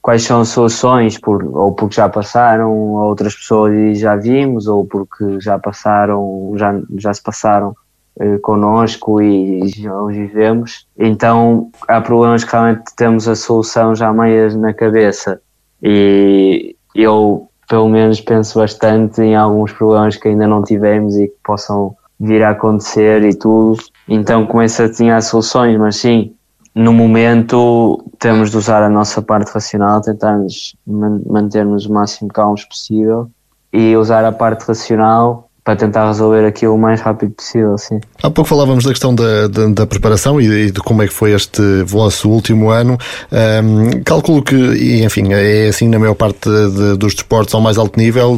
quais 0.00 0.22
são 0.22 0.40
as 0.40 0.48
soluções, 0.48 1.18
por, 1.18 1.44
ou 1.44 1.72
porque 1.72 1.96
já 1.96 2.08
passaram 2.08 2.98
a 2.98 3.06
outras 3.06 3.34
pessoas 3.34 3.72
e 3.74 3.94
já 3.94 4.16
vimos, 4.16 4.66
ou 4.66 4.84
porque 4.84 5.40
já 5.40 5.58
passaram, 5.58 6.52
já, 6.56 6.80
já 6.96 7.12
se 7.12 7.22
passaram 7.22 7.74
eh, 8.20 8.38
connosco 8.38 9.20
e 9.20 9.66
já 9.68 10.00
os 10.00 10.14
vivemos. 10.14 10.86
Então 10.96 11.70
há 11.88 12.00
problemas 12.00 12.44
que 12.44 12.52
realmente 12.52 12.84
temos 12.96 13.26
a 13.26 13.34
solução 13.34 13.94
já 13.94 14.12
meias 14.12 14.54
na 14.54 14.72
cabeça 14.72 15.40
e 15.82 16.76
eu 16.94 17.48
pelo 17.68 17.88
menos 17.88 18.20
penso 18.20 18.58
bastante 18.58 19.20
em 19.20 19.34
alguns 19.34 19.72
problemas 19.72 20.16
que 20.16 20.28
ainda 20.28 20.46
não 20.46 20.62
tivemos 20.62 21.16
e 21.16 21.26
que 21.26 21.36
possam 21.42 21.96
vir 22.20 22.42
a 22.44 22.50
acontecer 22.50 23.24
e 23.24 23.34
tudo. 23.34 23.82
Então 24.08 24.46
começo 24.46 24.82
a 24.82 24.88
tinha 24.88 25.20
soluções, 25.20 25.76
mas 25.76 25.96
sim, 25.96 26.34
no 26.74 26.92
momento 26.92 28.04
temos 28.18 28.50
de 28.50 28.56
usar 28.56 28.82
a 28.82 28.88
nossa 28.88 29.22
parte 29.22 29.52
racional, 29.52 30.00
tentarmos 30.02 30.76
manter-nos 30.84 31.86
o 31.86 31.92
máximo 31.92 32.28
calmos 32.28 32.64
possível 32.64 33.30
e 33.72 33.96
usar 33.96 34.24
a 34.24 34.32
parte 34.32 34.66
racional 34.66 35.48
para 35.64 35.76
tentar 35.76 36.06
resolver 36.08 36.44
aquilo 36.44 36.74
o 36.74 36.78
mais 36.78 37.00
rápido 37.00 37.32
possível, 37.32 37.78
sim. 37.78 37.98
Há 38.22 38.30
pouco 38.30 38.48
falávamos 38.48 38.84
da 38.84 38.90
questão 38.90 39.14
da, 39.14 39.48
da, 39.48 39.66
da 39.68 39.86
preparação 39.86 40.38
e, 40.38 40.70
de 40.70 40.78
como 40.80 41.02
é 41.02 41.06
que 41.06 41.12
foi 41.12 41.32
este 41.32 41.82
vosso 41.84 42.28
último 42.28 42.68
ano. 42.68 42.98
Um, 43.32 44.02
calculo 44.02 44.42
que, 44.42 44.54
e, 44.54 45.02
enfim, 45.02 45.32
é 45.32 45.68
assim 45.68 45.88
na 45.88 45.98
maior 45.98 46.14
parte 46.14 46.50
de, 46.50 46.98
dos 46.98 47.14
desportos 47.14 47.54
ao 47.54 47.62
mais 47.62 47.78
alto 47.78 47.98
nível, 47.98 48.36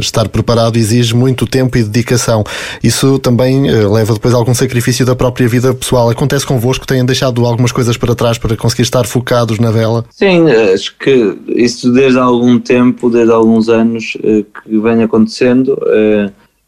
estar 0.00 0.28
preparado 0.28 0.76
exige 0.76 1.14
muito 1.16 1.46
tempo 1.46 1.78
e 1.78 1.82
dedicação. 1.82 2.44
Isso 2.82 3.18
também 3.18 3.66
eh, 3.66 3.88
leva 3.88 4.12
depois 4.12 4.34
a 4.34 4.36
algum 4.36 4.52
sacrifício 4.52 5.06
da 5.06 5.16
própria 5.16 5.48
vida 5.48 5.72
pessoal. 5.72 6.10
Acontece 6.10 6.44
convosco, 6.44 6.86
têm 6.86 7.02
deixado 7.06 7.46
algumas 7.46 7.72
coisas 7.72 7.96
para 7.96 8.14
trás 8.14 8.36
para 8.36 8.54
conseguir 8.54 8.82
estar 8.82 9.06
focados 9.06 9.58
na 9.58 9.70
vela? 9.70 10.04
Sim, 10.10 10.50
acho 10.50 10.94
que 10.98 11.38
isso 11.48 11.90
desde 11.90 12.18
há 12.18 12.22
algum 12.22 12.58
tempo, 12.58 13.08
desde 13.08 13.32
há 13.32 13.36
alguns 13.36 13.70
anos 13.70 14.18
eh, 14.22 14.44
que 14.62 14.78
vem 14.78 15.02
acontecendo. 15.02 15.78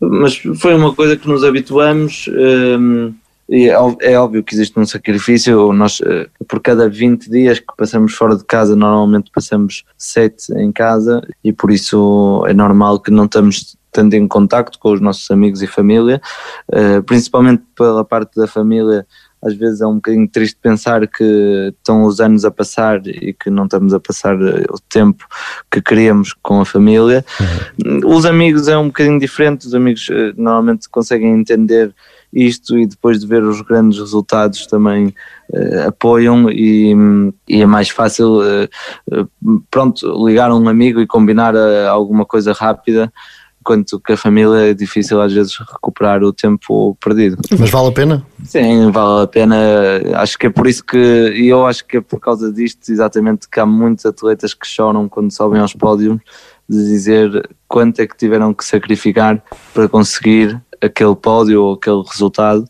Eh, 0.02 0.06
mas 0.06 0.36
foi 0.36 0.74
uma 0.74 0.94
coisa 0.94 1.16
que 1.16 1.28
nos 1.28 1.44
habituamos. 1.44 2.28
Um, 2.28 3.14
e 3.48 3.68
é, 3.68 4.12
é 4.12 4.18
óbvio 4.18 4.42
que 4.42 4.54
existe 4.54 4.78
um 4.78 4.86
sacrifício. 4.86 5.72
Nós, 5.72 6.00
uh, 6.00 6.28
por 6.46 6.60
cada 6.60 6.88
20 6.88 7.30
dias 7.30 7.58
que 7.58 7.66
passamos 7.76 8.14
fora 8.14 8.36
de 8.36 8.44
casa, 8.44 8.74
normalmente 8.74 9.30
passamos 9.32 9.84
7 9.98 10.54
em 10.54 10.72
casa, 10.72 11.22
e 11.44 11.52
por 11.52 11.70
isso 11.70 12.44
é 12.46 12.54
normal 12.54 13.00
que 13.00 13.10
não 13.10 13.24
estamos 13.26 13.76
tanto 13.90 14.16
em 14.16 14.26
contacto 14.26 14.78
com 14.78 14.92
os 14.92 15.00
nossos 15.02 15.30
amigos 15.30 15.60
e 15.60 15.66
família, 15.66 16.20
uh, 16.68 17.02
principalmente 17.02 17.62
pela 17.76 18.02
parte 18.04 18.34
da 18.36 18.46
família 18.46 19.06
às 19.42 19.54
vezes 19.54 19.80
é 19.80 19.86
um 19.86 19.96
bocadinho 19.96 20.28
triste 20.28 20.56
pensar 20.62 21.06
que 21.08 21.74
estão 21.76 22.04
os 22.04 22.20
anos 22.20 22.44
a 22.44 22.50
passar 22.50 23.04
e 23.06 23.32
que 23.32 23.50
não 23.50 23.64
estamos 23.64 23.92
a 23.92 23.98
passar 23.98 24.40
eh, 24.40 24.64
o 24.70 24.78
tempo 24.88 25.26
que 25.68 25.82
queríamos 25.82 26.32
com 26.40 26.60
a 26.60 26.64
família. 26.64 27.24
Uhum. 27.84 28.16
Os 28.16 28.24
amigos 28.24 28.68
é 28.68 28.78
um 28.78 28.86
bocadinho 28.86 29.18
diferente, 29.18 29.66
os 29.66 29.74
amigos 29.74 30.08
eh, 30.10 30.32
normalmente 30.36 30.88
conseguem 30.88 31.32
entender 31.32 31.92
isto 32.32 32.78
e 32.78 32.86
depois 32.86 33.20
de 33.20 33.26
ver 33.26 33.42
os 33.42 33.60
grandes 33.60 33.98
resultados 33.98 34.66
também 34.66 35.08
uh, 35.50 35.88
apoiam 35.88 36.48
e, 36.50 36.94
e, 37.46 37.60
é 37.60 37.66
mais 37.66 37.90
fácil 37.90 38.38
pronto 39.70 40.26
ligar 40.26 40.50
um 40.50 40.66
amigo 40.66 40.98
e 40.98 41.06
combinar 41.06 41.54
alguma 41.90 42.24
coisa 42.24 42.54
rápida 42.54 43.12
enquanto 43.62 44.00
que 44.00 44.12
a 44.12 44.16
família 44.16 44.70
é 44.70 44.74
difícil 44.74 45.20
às 45.20 45.32
vezes 45.32 45.56
recuperar 45.56 46.22
o 46.24 46.32
tempo 46.32 46.96
perdido. 47.00 47.38
Mas 47.58 47.70
vale 47.70 47.88
a 47.88 47.92
pena? 47.92 48.26
Sim, 48.44 48.90
vale 48.90 49.22
a 49.22 49.26
pena. 49.28 49.56
Acho 50.16 50.36
que 50.36 50.46
é 50.46 50.50
por 50.50 50.66
isso 50.66 50.84
que, 50.84 50.98
e 50.98 51.48
eu 51.48 51.64
acho 51.64 51.86
que 51.86 51.98
é 51.98 52.00
por 52.00 52.18
causa 52.18 52.52
disto 52.52 52.90
exatamente 52.90 53.48
que 53.48 53.60
há 53.60 53.64
muitos 53.64 54.04
atletas 54.04 54.52
que 54.52 54.66
choram 54.66 55.08
quando 55.08 55.30
sobem 55.30 55.60
aos 55.60 55.72
pódios 55.72 56.18
de 56.68 56.76
dizer 56.76 57.48
quanto 57.68 58.00
é 58.00 58.06
que 58.06 58.16
tiveram 58.16 58.52
que 58.52 58.64
sacrificar 58.64 59.40
para 59.72 59.88
conseguir 59.88 60.60
aquele 60.80 61.14
pódio 61.14 61.62
ou 61.62 61.74
aquele 61.74 62.02
resultado 62.02 62.64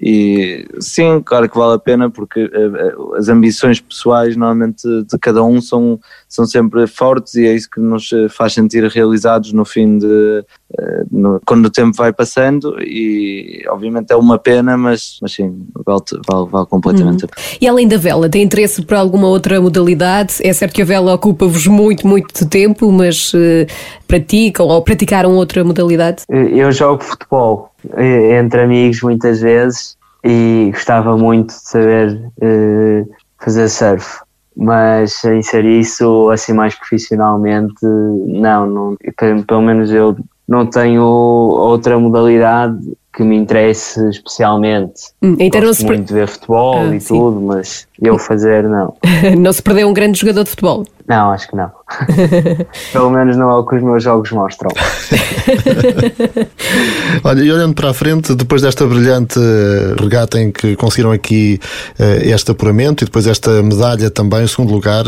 e 0.00 0.66
sim, 0.80 1.20
claro 1.24 1.48
que 1.48 1.58
vale 1.58 1.74
a 1.74 1.78
pena 1.78 2.08
porque 2.08 2.40
eh, 2.40 2.50
eh, 2.52 2.94
as 3.16 3.28
ambições 3.28 3.80
pessoais 3.80 4.36
normalmente 4.36 4.82
de 4.86 5.18
cada 5.18 5.42
um 5.42 5.60
são, 5.60 5.98
são 6.28 6.46
sempre 6.46 6.86
fortes 6.86 7.34
e 7.34 7.46
é 7.46 7.54
isso 7.54 7.68
que 7.68 7.80
nos 7.80 8.12
eh, 8.12 8.28
faz 8.28 8.52
sentir 8.52 8.84
realizados 8.84 9.52
no 9.52 9.64
fim 9.64 9.98
de 9.98 10.44
no, 11.10 11.40
quando 11.46 11.66
o 11.66 11.70
tempo 11.70 11.96
vai 11.96 12.12
passando 12.12 12.76
e 12.80 13.64
obviamente 13.68 14.12
é 14.12 14.16
uma 14.16 14.38
pena, 14.38 14.76
mas, 14.76 15.18
mas 15.22 15.32
sim, 15.32 15.66
vale, 15.84 16.02
vale, 16.30 16.48
vale 16.48 16.66
completamente. 16.66 17.24
Uhum. 17.24 17.30
E 17.60 17.66
além 17.66 17.88
da 17.88 17.96
vela, 17.96 18.28
tem 18.28 18.42
interesse 18.42 18.82
por 18.82 18.94
alguma 18.94 19.26
outra 19.28 19.60
modalidade? 19.60 20.34
É 20.42 20.52
certo 20.52 20.74
que 20.74 20.82
a 20.82 20.84
vela 20.84 21.14
ocupa-vos 21.14 21.66
muito, 21.66 22.06
muito 22.06 22.46
tempo, 22.48 22.92
mas 22.92 23.32
uh, 23.32 23.38
praticam 24.06 24.66
ou 24.66 24.82
praticaram 24.82 25.34
outra 25.34 25.64
modalidade? 25.64 26.24
Eu 26.28 26.70
jogo 26.70 27.02
futebol 27.02 27.70
entre 27.96 28.62
amigos 28.62 29.02
muitas 29.02 29.40
vezes 29.40 29.96
e 30.24 30.70
gostava 30.72 31.16
muito 31.16 31.48
de 31.48 31.60
saber 31.60 32.20
uh, 32.42 33.10
fazer 33.38 33.68
surf. 33.68 34.20
Mas 34.56 35.24
em 35.24 35.40
ser 35.40 35.64
isso 35.64 36.30
assim 36.30 36.52
mais 36.52 36.74
profissionalmente, 36.74 37.84
não, 38.26 38.66
não, 38.66 38.96
pelo 39.46 39.62
menos 39.62 39.92
eu 39.92 40.16
não 40.48 40.66
tenho 40.66 41.04
outra 41.04 41.98
modalidade 41.98 42.78
que 43.12 43.22
me 43.22 43.36
interesse 43.36 44.08
especialmente. 44.08 45.10
Hum, 45.22 45.36
então 45.38 45.60
Gosto 45.60 45.86
muito 45.86 46.06
de 46.06 46.14
ver 46.14 46.26
futebol 46.26 46.78
ah, 46.78 46.94
e 46.94 47.00
sim. 47.00 47.14
tudo, 47.14 47.40
mas 47.40 47.86
eu 48.00 48.18
fazer 48.18 48.64
não. 48.64 48.94
não 49.38 49.52
se 49.52 49.62
perdeu 49.62 49.88
um 49.88 49.92
grande 49.92 50.18
jogador 50.18 50.44
de 50.44 50.50
futebol? 50.50 50.84
Não, 51.06 51.30
acho 51.30 51.48
que 51.48 51.56
não. 51.56 51.70
Pelo 52.92 53.10
menos 53.10 53.36
não 53.36 53.50
é 53.50 53.54
o 53.54 53.64
que 53.64 53.76
os 53.76 53.82
meus 53.82 54.02
jogos 54.02 54.30
mostram. 54.30 54.70
Olha, 57.24 57.40
e 57.40 57.50
olhando 57.50 57.74
para 57.74 57.90
a 57.90 57.94
frente, 57.94 58.34
depois 58.34 58.62
desta 58.62 58.86
brilhante 58.86 59.38
regata 59.98 60.38
em 60.38 60.52
que 60.52 60.76
conseguiram 60.76 61.12
aqui 61.12 61.58
uh, 61.98 62.22
este 62.22 62.50
apuramento 62.50 63.04
e 63.04 63.06
depois 63.06 63.26
esta 63.26 63.62
medalha 63.62 64.10
também, 64.10 64.44
o 64.44 64.48
segundo 64.48 64.72
lugar, 64.72 65.04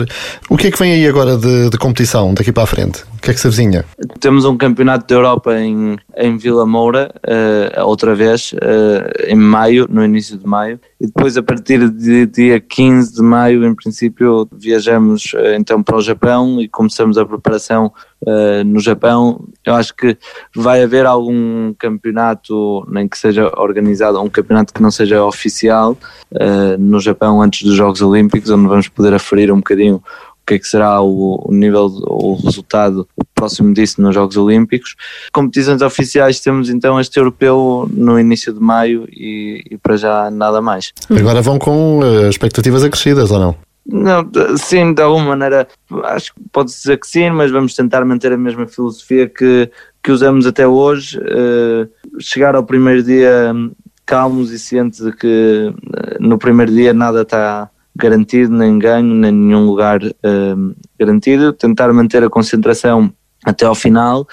o 0.49 0.57
que 0.57 0.69
é 0.69 0.71
que 0.71 0.79
vem 0.79 0.93
aí 0.93 1.07
agora 1.07 1.37
de, 1.37 1.69
de 1.69 1.79
competição 1.79 2.33
daqui 2.33 2.51
para 2.51 2.63
a 2.63 2.67
frente? 2.67 3.05
O 3.17 3.21
que 3.21 3.31
é 3.31 3.35
que 3.35 3.41
se 3.41 3.47
avizinha? 3.47 3.85
Temos 4.19 4.47
um 4.47 4.57
campeonato 4.57 5.07
da 5.07 5.15
Europa 5.15 5.61
em, 5.61 5.99
em 6.17 6.39
Vila 6.39 6.65
Moura, 6.65 7.13
uh, 7.17 7.85
outra 7.85 8.15
vez, 8.15 8.55
uh, 8.55 9.27
em 9.29 9.37
maio, 9.37 9.87
no 9.91 10.03
início 10.03 10.39
de 10.39 10.47
maio, 10.47 10.81
e 10.99 11.07
depois 11.07 11.37
a 11.37 11.43
partir 11.43 11.91
de 11.91 12.25
dia 12.25 12.59
15 12.59 13.15
de 13.15 13.23
maio, 13.23 13.67
em 13.67 13.75
princípio, 13.75 14.49
viajamos 14.51 15.33
então 15.57 15.83
para 15.83 15.97
o 15.97 16.01
Japão 16.01 16.61
e 16.61 16.70
começamos 16.71 17.19
a 17.19 17.25
preparação 17.25 17.93
uh, 18.23 18.65
no 18.65 18.81
Japão. 18.81 19.45
Eu 19.65 19.75
acho 19.75 19.95
que 19.95 20.17
vai 20.55 20.83
haver 20.83 21.07
algum 21.07 21.75
campeonato, 21.75 22.87
nem 22.91 23.09
que 23.09 23.19
seja 23.19 23.51
organizado, 23.57 24.21
um 24.21 24.29
campeonato 24.29 24.73
que 24.73 24.83
não 24.83 24.91
seja 24.91 25.25
oficial 25.25 25.97
uh, 26.33 26.79
no 26.79 27.01
Japão 27.01 27.43
antes 27.43 27.63
dos 27.63 27.75
Jogos 27.75 28.01
Olímpicos, 28.03 28.51
onde 28.51 28.69
vamos 28.69 28.89
poder 28.89 29.15
aferir 29.15 29.53
um 29.53 29.57
bocadinho 29.57 30.03
o 30.43 30.47
que 30.51 30.55
é 30.55 30.59
que 30.59 30.67
será 30.67 31.01
o, 31.01 31.49
nível, 31.51 31.87
o 32.09 32.35
resultado 32.35 33.07
próximo 33.35 33.73
disso 33.73 34.03
nos 34.03 34.15
Jogos 34.15 34.37
Olímpicos. 34.37 34.97
Competições 35.33 35.81
oficiais 35.81 36.41
temos 36.41 36.69
então 36.69 36.99
este 36.99 37.19
europeu 37.19 37.89
no 37.93 38.19
início 38.19 38.53
de 38.53 38.59
maio 38.59 39.07
e, 39.13 39.63
e 39.71 39.79
para 39.79 39.97
já 39.97 40.31
nada 40.31 40.61
mais. 40.61 40.93
Agora 41.09 41.41
vão 41.41 41.59
com 41.59 42.01
uh, 42.01 42.29
expectativas 42.29 42.83
acrescidas 42.83 43.31
ou 43.31 43.39
não? 43.39 43.70
Não, 43.87 44.31
sim, 44.57 44.93
de 44.93 45.03
alguma 45.03 45.31
maneira, 45.31 45.67
acho 46.05 46.35
que 46.35 46.41
pode 46.53 46.71
dizer 46.71 46.99
que 46.99 47.07
sim, 47.07 47.31
mas 47.31 47.51
vamos 47.51 47.75
tentar 47.75 48.05
manter 48.05 48.33
a 48.33 48.37
mesma 48.37 48.67
filosofia 48.67 49.29
que, 49.29 49.71
que 50.03 50.13
usamos 50.13 50.47
até 50.47 50.67
hoje. 50.67 51.19
Uh, 51.19 51.89
chegar 52.21 52.55
ao 52.55 52.63
primeiro 52.63 53.03
dia 53.03 53.53
hum, 53.55 53.73
calmos 54.07 54.53
e 54.53 54.59
cientes 54.59 55.01
de 55.01 55.13
que 55.13 55.73
uh, 55.73 56.23
no 56.23 56.39
primeiro 56.39 56.73
dia 56.73 56.93
nada 56.93 57.23
está 57.23 57.71
garantido, 57.97 58.53
nem 58.53 58.79
ganho, 58.79 59.15
nem 59.15 59.33
nenhum 59.33 59.67
lugar 59.67 60.03
uh, 60.03 60.75
garantido. 60.99 61.53
Tentar 61.53 61.93
manter 61.93 62.23
a 62.23 62.31
concentração 62.31 63.13
até 63.45 63.65
ao 63.65 63.75
final, 63.75 64.27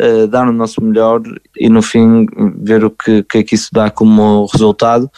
uh, 0.00 0.26
dar 0.26 0.48
o 0.48 0.52
nosso 0.52 0.82
melhor 0.82 1.22
e 1.56 1.68
no 1.68 1.82
fim 1.82 2.26
ver 2.56 2.84
o 2.84 2.90
que, 2.90 3.22
que 3.22 3.38
é 3.38 3.42
que 3.42 3.54
isso 3.54 3.70
dá 3.72 3.90
como 3.90 4.46
resultado. 4.46 5.10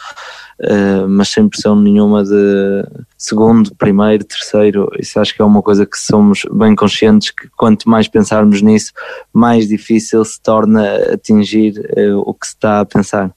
Uh, 0.63 1.07
mas 1.09 1.29
sem 1.29 1.49
pressão 1.49 1.75
nenhuma 1.75 2.23
de 2.23 2.87
segundo, 3.17 3.75
primeiro, 3.75 4.23
terceiro. 4.23 4.89
Isso 4.97 5.19
acho 5.19 5.35
que 5.35 5.41
é 5.41 5.45
uma 5.45 5.61
coisa 5.61 5.85
que 5.85 5.97
somos 5.97 6.43
bem 6.53 6.73
conscientes 6.75 7.31
que 7.31 7.49
quanto 7.57 7.89
mais 7.89 8.07
pensarmos 8.07 8.61
nisso, 8.61 8.93
mais 9.33 9.67
difícil 9.67 10.23
se 10.23 10.41
torna 10.41 10.95
atingir 11.13 11.73
uh, 11.97 12.19
o 12.19 12.33
que 12.33 12.47
se 12.47 12.53
está 12.53 12.79
a 12.79 12.85
pensar. 12.85 13.33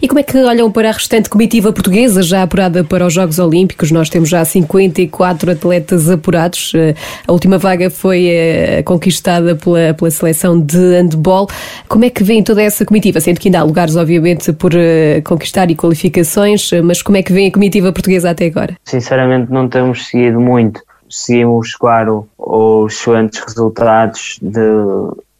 E 0.00 0.08
como 0.08 0.18
é 0.18 0.22
que 0.22 0.38
olham 0.38 0.70
para 0.72 0.88
a 0.88 0.92
restante 0.92 1.28
comitiva 1.28 1.72
portuguesa, 1.72 2.22
já 2.22 2.42
apurada 2.42 2.82
para 2.82 3.06
os 3.06 3.12
Jogos 3.12 3.38
Olímpicos? 3.38 3.90
Nós 3.90 4.08
temos 4.08 4.28
já 4.28 4.42
54 4.44 5.52
atletas 5.52 6.08
apurados. 6.08 6.72
Eh, 6.74 6.94
a 7.26 7.32
última 7.32 7.58
vaga 7.58 7.90
foi 7.90 8.26
eh, 8.26 8.82
conquistada 8.82 9.54
pela, 9.54 9.92
pela 9.92 10.10
seleção 10.10 10.58
de 10.58 10.78
handball. 10.78 11.46
Como 11.88 12.04
é 12.04 12.10
que 12.10 12.24
vem 12.24 12.42
toda 12.42 12.62
essa 12.62 12.86
comitiva? 12.86 13.20
Sendo 13.20 13.38
que 13.38 13.48
ainda 13.48 13.60
há 13.60 13.62
lugares, 13.62 13.96
obviamente, 13.96 14.50
por 14.54 14.72
eh, 14.74 15.20
conquistar 15.22 15.70
e 15.70 15.74
qualificações, 15.74 16.70
mas 16.82 17.02
como 17.02 17.18
é 17.18 17.22
que 17.22 17.32
vem 17.32 17.48
a 17.48 17.52
comitiva 17.52 17.92
portuguesa 17.92 18.30
até 18.30 18.46
agora? 18.46 18.76
Sinceramente, 18.84 19.52
não 19.52 19.68
temos 19.68 20.06
seguido 20.06 20.40
muito. 20.40 20.80
Seguimos, 21.08 21.74
claro, 21.74 22.26
os 22.38 22.94
excelentes 22.94 23.40
resultados 23.40 24.38
de, 24.40 24.60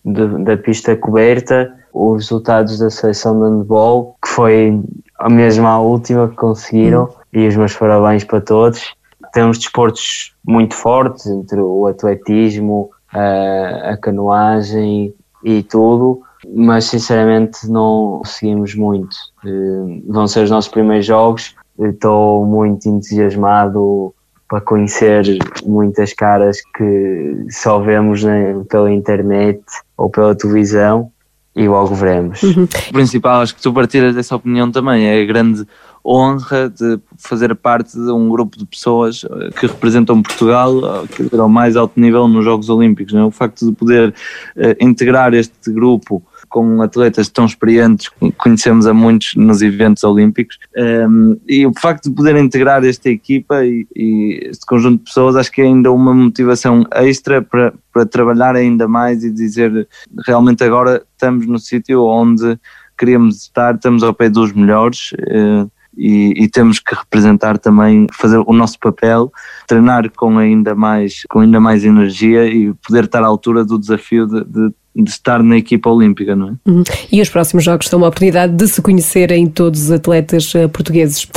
de, 0.04 0.44
da 0.44 0.56
pista 0.56 0.94
coberta 0.94 1.72
os 1.92 2.24
resultados 2.24 2.78
da 2.78 2.90
seleção 2.90 3.38
de 3.40 3.48
handball, 3.48 4.16
que 4.22 4.28
foi 4.28 4.80
a 5.18 5.28
mesma 5.28 5.70
a 5.70 5.80
última 5.80 6.28
que 6.28 6.36
conseguiram, 6.36 7.04
hum. 7.04 7.08
e 7.32 7.46
os 7.46 7.56
meus 7.56 7.76
parabéns 7.76 8.24
para 8.24 8.40
todos. 8.40 8.94
Temos 9.32 9.58
desportos 9.58 10.34
muito 10.44 10.74
fortes, 10.74 11.26
entre 11.26 11.60
o 11.60 11.86
atletismo, 11.86 12.90
a, 13.12 13.92
a 13.92 13.96
canoagem 13.96 15.14
e 15.44 15.62
tudo, 15.62 16.22
mas 16.48 16.86
sinceramente 16.86 17.68
não 17.68 18.22
seguimos 18.24 18.74
muito. 18.74 19.16
Eh, 19.44 20.00
vão 20.08 20.26
ser 20.26 20.44
os 20.44 20.50
nossos 20.50 20.70
primeiros 20.70 21.06
jogos, 21.06 21.54
estou 21.78 22.44
muito 22.44 22.88
entusiasmado 22.88 24.14
para 24.48 24.60
conhecer 24.60 25.24
muitas 25.64 26.12
caras 26.12 26.58
que 26.76 27.46
só 27.50 27.78
vemos 27.78 28.24
né, 28.24 28.52
pela 28.68 28.90
internet 28.90 29.62
ou 29.96 30.10
pela 30.10 30.34
televisão 30.34 31.10
e 31.54 31.66
logo 31.66 31.94
veremos. 31.94 32.42
Uhum. 32.42 32.64
O 32.64 32.92
principal, 32.92 33.40
acho 33.40 33.54
que 33.54 33.62
tu 33.62 33.72
partilhas 33.72 34.14
dessa 34.14 34.36
opinião 34.36 34.70
também, 34.70 35.06
é 35.06 35.20
a 35.20 35.24
grande 35.24 35.66
honra 36.04 36.70
de 36.70 36.98
fazer 37.18 37.54
parte 37.54 37.92
de 37.92 38.10
um 38.10 38.28
grupo 38.28 38.56
de 38.56 38.64
pessoas 38.64 39.24
eh, 39.24 39.50
que 39.50 39.66
representam 39.66 40.22
Portugal 40.22 41.06
que 41.08 41.28
ao 41.36 41.48
mais 41.48 41.76
alto 41.76 42.00
nível 42.00 42.26
nos 42.26 42.44
Jogos 42.44 42.70
Olímpicos. 42.70 43.12
Não 43.12 43.22
é? 43.22 43.24
O 43.24 43.30
facto 43.30 43.66
de 43.66 43.72
poder 43.72 44.10
uh, 44.56 44.76
integrar 44.80 45.34
este 45.34 45.70
grupo 45.70 46.22
com 46.50 46.82
atletas 46.82 47.28
tão 47.28 47.46
experientes, 47.46 48.10
conhecemos 48.36 48.86
a 48.86 48.92
muitos 48.92 49.34
nos 49.36 49.62
eventos 49.62 50.04
olímpicos, 50.04 50.58
um, 50.76 51.38
e 51.48 51.64
o 51.64 51.72
facto 51.80 52.10
de 52.10 52.14
poder 52.14 52.36
integrar 52.36 52.84
esta 52.84 53.08
equipa 53.08 53.64
e, 53.64 53.86
e, 53.96 54.48
este 54.50 54.66
conjunto 54.66 54.98
de 54.98 55.04
pessoas, 55.04 55.36
acho 55.36 55.50
que 55.50 55.62
é 55.62 55.64
ainda 55.64 55.90
uma 55.92 56.12
motivação 56.12 56.84
extra 56.92 57.40
para, 57.40 57.72
para 57.92 58.04
trabalhar 58.04 58.56
ainda 58.56 58.88
mais 58.88 59.24
e 59.24 59.30
dizer 59.30 59.88
realmente 60.26 60.64
agora 60.64 61.02
estamos 61.12 61.46
no 61.46 61.58
sítio 61.58 62.04
onde 62.04 62.58
queríamos 62.98 63.42
estar, 63.42 63.76
estamos 63.76 64.02
ao 64.02 64.12
pé 64.12 64.28
dos 64.28 64.52
melhores. 64.52 65.12
Uh, 65.12 65.70
e, 66.00 66.44
e, 66.44 66.48
temos 66.48 66.78
que 66.78 66.94
representar 66.94 67.58
também, 67.58 68.06
fazer 68.10 68.38
o 68.38 68.52
nosso 68.54 68.78
papel, 68.78 69.30
treinar 69.66 70.10
com 70.16 70.38
ainda 70.38 70.74
mais, 70.74 71.24
com 71.28 71.40
ainda 71.40 71.60
mais 71.60 71.84
energia 71.84 72.46
e 72.46 72.72
poder 72.74 73.04
estar 73.04 73.22
à 73.22 73.26
altura 73.26 73.64
do 73.64 73.78
desafio 73.78 74.26
de, 74.26 74.44
de 74.44 74.74
de 74.94 75.10
estar 75.10 75.42
na 75.42 75.56
equipa 75.56 75.88
olímpica, 75.88 76.34
não 76.34 76.48
é? 76.48 76.52
Uhum. 76.68 76.82
E 77.12 77.20
os 77.22 77.28
próximos 77.28 77.64
jogos 77.64 77.86
são 77.86 78.00
uma 78.00 78.08
oportunidade 78.08 78.54
de 78.54 78.66
se 78.66 78.82
conhecerem 78.82 79.46
todos 79.46 79.84
os 79.84 79.90
atletas 79.90 80.52
uh, 80.54 80.68
portugueses. 80.68 81.28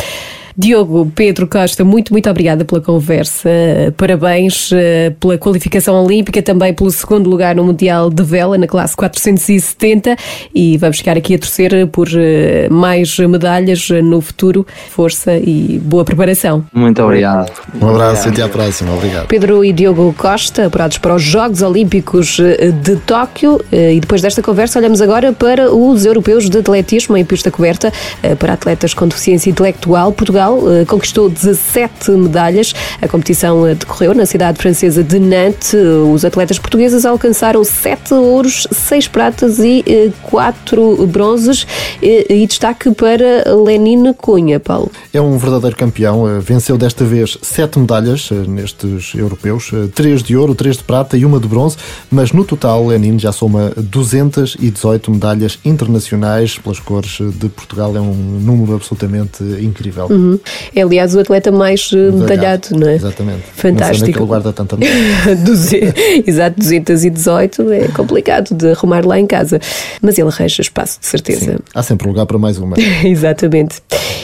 Diogo 0.56 1.12
Pedro 1.16 1.48
Costa, 1.48 1.84
muito, 1.84 2.14
muito 2.14 2.30
obrigada 2.30 2.64
pela 2.64 2.80
conversa. 2.80 3.50
Parabéns 3.98 4.70
eh, 4.72 5.12
pela 5.20 5.38
qualificação 5.38 5.96
olímpica, 6.04 6.42
também 6.44 6.74
pelo 6.74 6.92
segundo 6.92 7.28
lugar 7.28 7.56
no 7.56 7.64
Mundial 7.64 8.10
de 8.10 8.22
Vela, 8.24 8.58
na 8.58 8.68
classe 8.68 8.96
470. 8.96 10.16
E 10.54 10.78
vamos 10.78 10.98
ficar 10.98 11.18
aqui 11.18 11.34
a 11.34 11.40
torcer 11.40 11.88
por 11.88 12.08
eh, 12.16 12.68
mais 12.70 13.18
medalhas 13.18 13.90
no 14.04 14.22
futuro. 14.22 14.66
Força 14.92 15.36
e 15.38 15.82
boa 15.84 16.06
preparação. 16.06 16.64
Muito 16.72 17.02
obrigado. 17.02 17.52
Um 17.82 17.90
abraço 17.90 18.28
e 18.28 18.32
até 18.32 18.44
à 18.44 18.50
próxima. 18.50 18.94
Obrigado. 18.94 19.28
Pedro 19.28 19.66
e 19.66 19.74
Diogo 19.74 20.14
Costa, 20.16 20.68
apurados 20.68 21.00
para 21.00 21.16
os 21.16 21.24
Jogos 21.24 21.64
Olímpicos 21.64 22.40
eh, 22.40 22.70
de 22.70 22.98
Tóquio. 22.98 23.60
E 23.72 24.00
depois 24.00 24.22
desta 24.22 24.42
conversa, 24.42 24.78
olhamos 24.78 25.02
agora 25.02 25.34
para 25.34 25.74
os 25.74 26.06
europeus 26.06 26.48
de 26.50 26.60
atletismo 26.60 27.18
em 27.18 27.26
pista 27.26 27.50
coberta 27.50 27.92
para 28.38 28.54
atletas 28.54 28.94
com 28.94 29.08
deficiência 29.08 29.50
intelectual. 29.50 30.12
Portugal 30.12 30.43
Portugal 30.44 30.72
eh, 30.72 30.86
conquistou 30.86 31.30
17 31.30 32.12
medalhas. 32.12 32.74
A 33.02 33.08
competição 33.08 33.66
eh, 33.66 33.76
decorreu 33.76 34.14
na 34.14 34.26
cidade 34.26 34.58
francesa 34.58 35.04
de 35.04 35.20
Nantes. 35.20 35.74
Os 36.14 36.26
atletas 36.26 36.60
portugueses 36.60 37.06
alcançaram 37.06 37.64
7 37.64 38.14
ouros, 38.14 38.68
6 38.72 39.08
pratas 39.08 39.60
e 39.60 40.12
4 40.24 41.04
eh, 41.04 41.06
bronzes. 41.06 41.66
E 42.02 42.46
destaque 42.48 42.92
para 42.92 43.54
Lenine 43.56 44.14
Cunha, 44.14 44.60
Paulo. 44.60 44.92
É 45.14 45.22
um 45.22 45.38
verdadeiro 45.38 45.76
campeão. 45.76 46.26
Venceu 46.42 46.78
desta 46.78 47.06
vez 47.06 47.38
7 47.42 47.80
medalhas 47.80 48.30
nestes 48.48 49.14
europeus: 49.16 49.72
3 49.96 50.22
de 50.22 50.36
ouro, 50.36 50.54
3 50.54 50.78
de 50.78 50.84
prata 50.84 51.18
e 51.18 51.26
uma 51.26 51.40
de 51.40 51.48
bronze. 51.48 51.78
Mas 52.12 52.32
no 52.32 52.44
total, 52.44 52.88
Lenine 52.88 53.20
já 53.20 53.32
soma 53.32 53.72
218 53.78 55.12
medalhas 55.12 55.58
internacionais 55.64 56.58
pelas 56.58 56.80
cores 56.80 57.20
de 57.40 57.48
Portugal. 57.50 57.96
É 57.96 58.02
um 58.02 58.14
número 58.14 58.76
absolutamente 58.76 59.44
incrível. 59.62 60.08
Uhum. 60.10 60.33
É, 60.76 60.82
aliás, 60.82 61.16
o 61.16 61.20
atleta 61.20 61.52
mais 61.52 61.90
eh, 61.94 62.12
medalhado, 62.12 62.70
não 62.72 62.88
é? 62.88 62.96
Exatamente. 62.96 63.44
Fantástico. 63.54 64.00
Não 64.00 64.06
sei 64.06 64.22
ele 64.22 64.28
guarda 64.28 64.54
tanta 64.54 64.78
Exato, 66.28 66.60
218 66.60 67.72
é 67.72 67.88
complicado 67.90 68.54
de 68.56 68.72
arrumar 68.72 69.06
lá 69.06 69.20
em 69.20 69.28
casa. 69.28 69.60
Mas 70.02 70.18
ele 70.18 70.30
arranja 70.30 70.62
espaço, 70.62 71.00
de 71.00 71.06
certeza. 71.08 71.54
Sim. 71.54 71.58
Há 71.74 71.84
sempre 71.84 72.08
lugar 72.08 72.26
para 72.26 72.38
mais 72.38 72.58
uma. 72.58 72.76
Exatamente. 73.04 73.82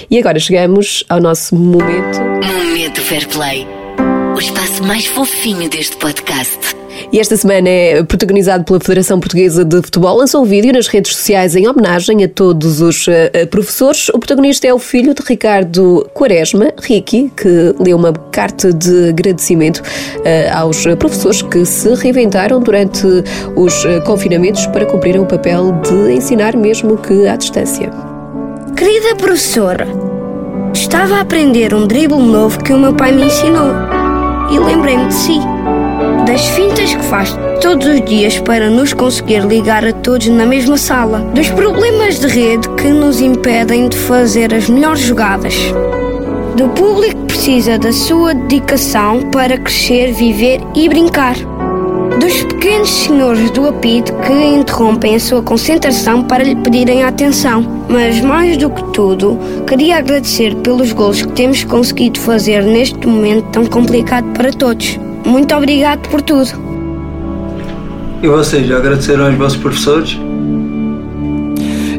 E 0.10 0.18
agora 0.18 0.40
chegamos 0.40 1.04
ao 1.10 1.20
nosso 1.20 1.56
momento. 1.56 2.20
Momento 2.20 3.02
Fair 3.02 3.28
Play. 3.28 3.68
O 4.36 4.40
espaço 4.40 4.84
mais 4.84 5.06
fofinho 5.06 5.70
deste 5.70 5.98
podcast. 5.98 6.79
E 7.12 7.20
esta 7.20 7.36
semana 7.36 7.68
é 7.68 8.04
protagonizado 8.04 8.64
pela 8.64 8.80
Federação 8.80 9.20
Portuguesa 9.20 9.66
de 9.66 9.82
Futebol. 9.82 10.18
Lançou 10.18 10.44
um 10.44 10.46
vídeo 10.46 10.72
nas 10.72 10.88
redes 10.88 11.16
sociais 11.16 11.56
em 11.56 11.68
homenagem 11.68 12.24
a 12.24 12.28
todos 12.28 12.82
os 12.82 13.08
uh, 13.08 13.12
professores. 13.50 14.10
O 14.10 14.20
protagonista 14.20 14.68
é 14.68 14.74
o 14.74 14.80
filho 14.80 15.14
de 15.14 15.22
Ricardo 15.26 16.08
Quaresma, 16.14 16.72
Ricky, 16.82 17.32
que 17.36 17.76
leu 17.80 17.98
uma 17.98 18.14
carta 18.14 18.72
de 18.72 19.10
agradecimento 19.10 19.78
uh, 19.80 20.58
aos 20.58 20.86
professores 20.98 21.42
que 21.42 21.66
se 21.66 21.94
reinventaram 21.96 22.60
durante 22.60 23.06
os 23.56 23.86
uh, 23.86 24.02
confinamentos 24.06 24.66
para 24.68 24.86
cumprirem 24.86 25.22
o 25.22 25.26
papel 25.26 25.72
de 25.82 26.14
ensinar 26.14 26.56
mesmo 26.56 26.98
que 26.98 27.28
à 27.28 27.36
distância. 27.36 27.90
Querida 28.76 29.16
professora, 29.16 29.88
estava 30.74 31.16
a 31.16 31.22
aprender 31.22 31.74
um 31.74 31.88
drible 31.88 32.20
novo 32.20 32.64
que 32.64 32.72
o 32.72 32.78
meu 32.78 32.94
pai 32.94 33.12
me 33.12 33.26
ensinou 33.26 33.74
e 34.52 34.60
lembrei-me 34.60 35.08
de 35.08 35.14
si 35.14 35.40
das 36.30 36.46
fintas 36.50 36.94
que 36.94 37.04
faz 37.06 37.36
todos 37.60 37.88
os 37.88 38.06
dias 38.06 38.38
para 38.38 38.70
nos 38.70 38.94
conseguir 38.94 39.40
ligar 39.40 39.84
a 39.84 39.92
todos 39.92 40.28
na 40.28 40.46
mesma 40.46 40.78
sala, 40.78 41.22
dos 41.34 41.50
problemas 41.50 42.20
de 42.20 42.28
rede 42.28 42.70
que 42.76 42.90
nos 42.90 43.20
impedem 43.20 43.90
de 43.90 43.98
fazer 43.98 44.54
as 44.54 44.70
melhores 44.70 45.02
jogadas, 45.02 45.56
do 46.56 46.70
público 46.70 47.20
que 47.22 47.34
precisa 47.34 47.80
da 47.80 47.92
sua 47.92 48.36
dedicação 48.36 49.22
para 49.32 49.58
crescer, 49.58 50.14
viver 50.14 50.62
e 50.76 50.88
brincar. 50.88 51.34
Dos 52.20 52.44
pequenos 52.44 52.90
senhores 52.90 53.50
do 53.50 53.68
apito 53.68 54.14
que 54.14 54.34
interrompem 54.34 55.16
a 55.16 55.20
sua 55.20 55.42
concentração 55.42 56.22
para 56.26 56.44
lhe 56.44 56.56
pedirem 56.58 57.04
atenção. 57.04 57.66
Mas 57.88 58.22
mais 58.22 58.56
do 58.56 58.70
que 58.70 58.84
tudo, 58.92 59.40
queria 59.66 59.98
agradecer 59.98 60.54
pelos 60.58 60.92
gols 60.92 61.24
que 61.24 61.32
temos 61.32 61.64
conseguido 61.64 62.20
fazer 62.20 62.62
neste 62.62 63.08
momento 63.08 63.48
tão 63.52 63.66
complicado 63.66 64.28
para 64.34 64.52
todos. 64.52 65.00
Muito 65.26 65.56
obrigado 65.56 66.08
por 66.10 66.22
tudo. 66.22 66.50
E 68.22 68.28
vocês 68.28 68.68
já 68.68 68.78
agradeceram 68.78 69.26
aos 69.28 69.36
vossos 69.36 69.58
professores? 69.58 70.18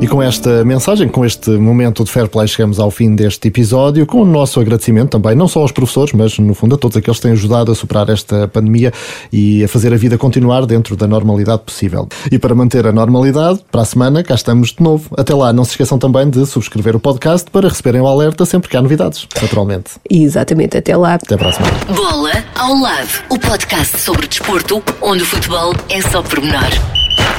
E 0.01 0.09
com 0.09 0.23
esta 0.23 0.65
mensagem, 0.65 1.07
com 1.09 1.27
este 1.27 1.51
momento 1.51 2.03
de 2.03 2.11
fair 2.11 2.27
play, 2.27 2.49
chegamos 2.49 2.79
ao 2.81 2.91
fim 2.91 3.15
deste 3.15 3.49
episódio, 3.49 4.07
com 4.07 4.23
o 4.23 4.25
nosso 4.25 4.59
agradecimento 4.59 5.11
também, 5.11 5.37
não 5.37 5.47
só 5.47 5.61
aos 5.61 5.73
professores, 5.73 6.15
mas 6.15 6.39
no 6.39 6.55
fundo 6.55 6.75
a 6.75 6.79
todos 6.79 6.97
aqueles 6.97 7.19
que 7.19 7.25
têm 7.25 7.33
ajudado 7.33 7.71
a 7.71 7.75
superar 7.75 8.09
esta 8.09 8.49
pandemia 8.49 8.95
e 9.31 9.63
a 9.63 9.69
fazer 9.69 9.93
a 9.93 9.97
vida 9.99 10.17
continuar 10.17 10.65
dentro 10.65 10.97
da 10.97 11.07
normalidade 11.07 11.61
possível. 11.67 12.09
E 12.33 12.39
para 12.39 12.55
manter 12.55 12.87
a 12.87 12.93
normalidade, 12.93 13.61
para 13.71 13.83
a 13.83 13.85
semana 13.85 14.25
cá 14.25 14.35
estamos 14.35 14.71
de 14.71 14.83
novo. 14.83 15.11
Até 15.19 15.35
lá, 15.35 15.53
não 15.53 15.65
se 15.65 15.73
esqueçam 15.73 15.99
também 15.99 16.31
de 16.31 16.47
subscrever 16.47 16.97
o 16.97 17.01
podcast 17.01 17.51
para 17.51 17.69
receberem 17.69 18.01
o 18.01 18.07
alerta 18.07 18.47
sempre 18.47 18.71
que 18.71 18.79
há 18.79 18.81
novidades, 18.81 19.29
naturalmente. 19.43 19.91
Exatamente, 20.11 20.79
até 20.79 20.97
lá. 20.97 21.15
Até 21.17 21.37
para 21.37 21.51
a 21.51 21.53
semana. 21.53 21.79
Bola 21.95 22.33
ao 22.55 22.75
lado, 22.75 23.09
o 23.29 23.39
podcast 23.39 23.99
sobre 23.99 24.27
desporto, 24.27 24.83
onde 25.03 25.23
o 25.23 25.27
futebol 25.27 25.75
é 25.91 26.01
só 26.01 26.23
pormenor. 26.23 26.71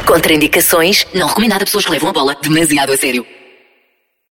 Contraindicações, 0.05 1.05
não 1.13 1.27
recomendado 1.27 1.61
a 1.61 1.65
pessoas 1.65 1.85
que 1.85 1.91
levam 1.91 2.09
a 2.09 2.13
bola 2.13 2.35
demasiado 2.41 2.91
a 2.91 2.97
sério. 2.97 3.25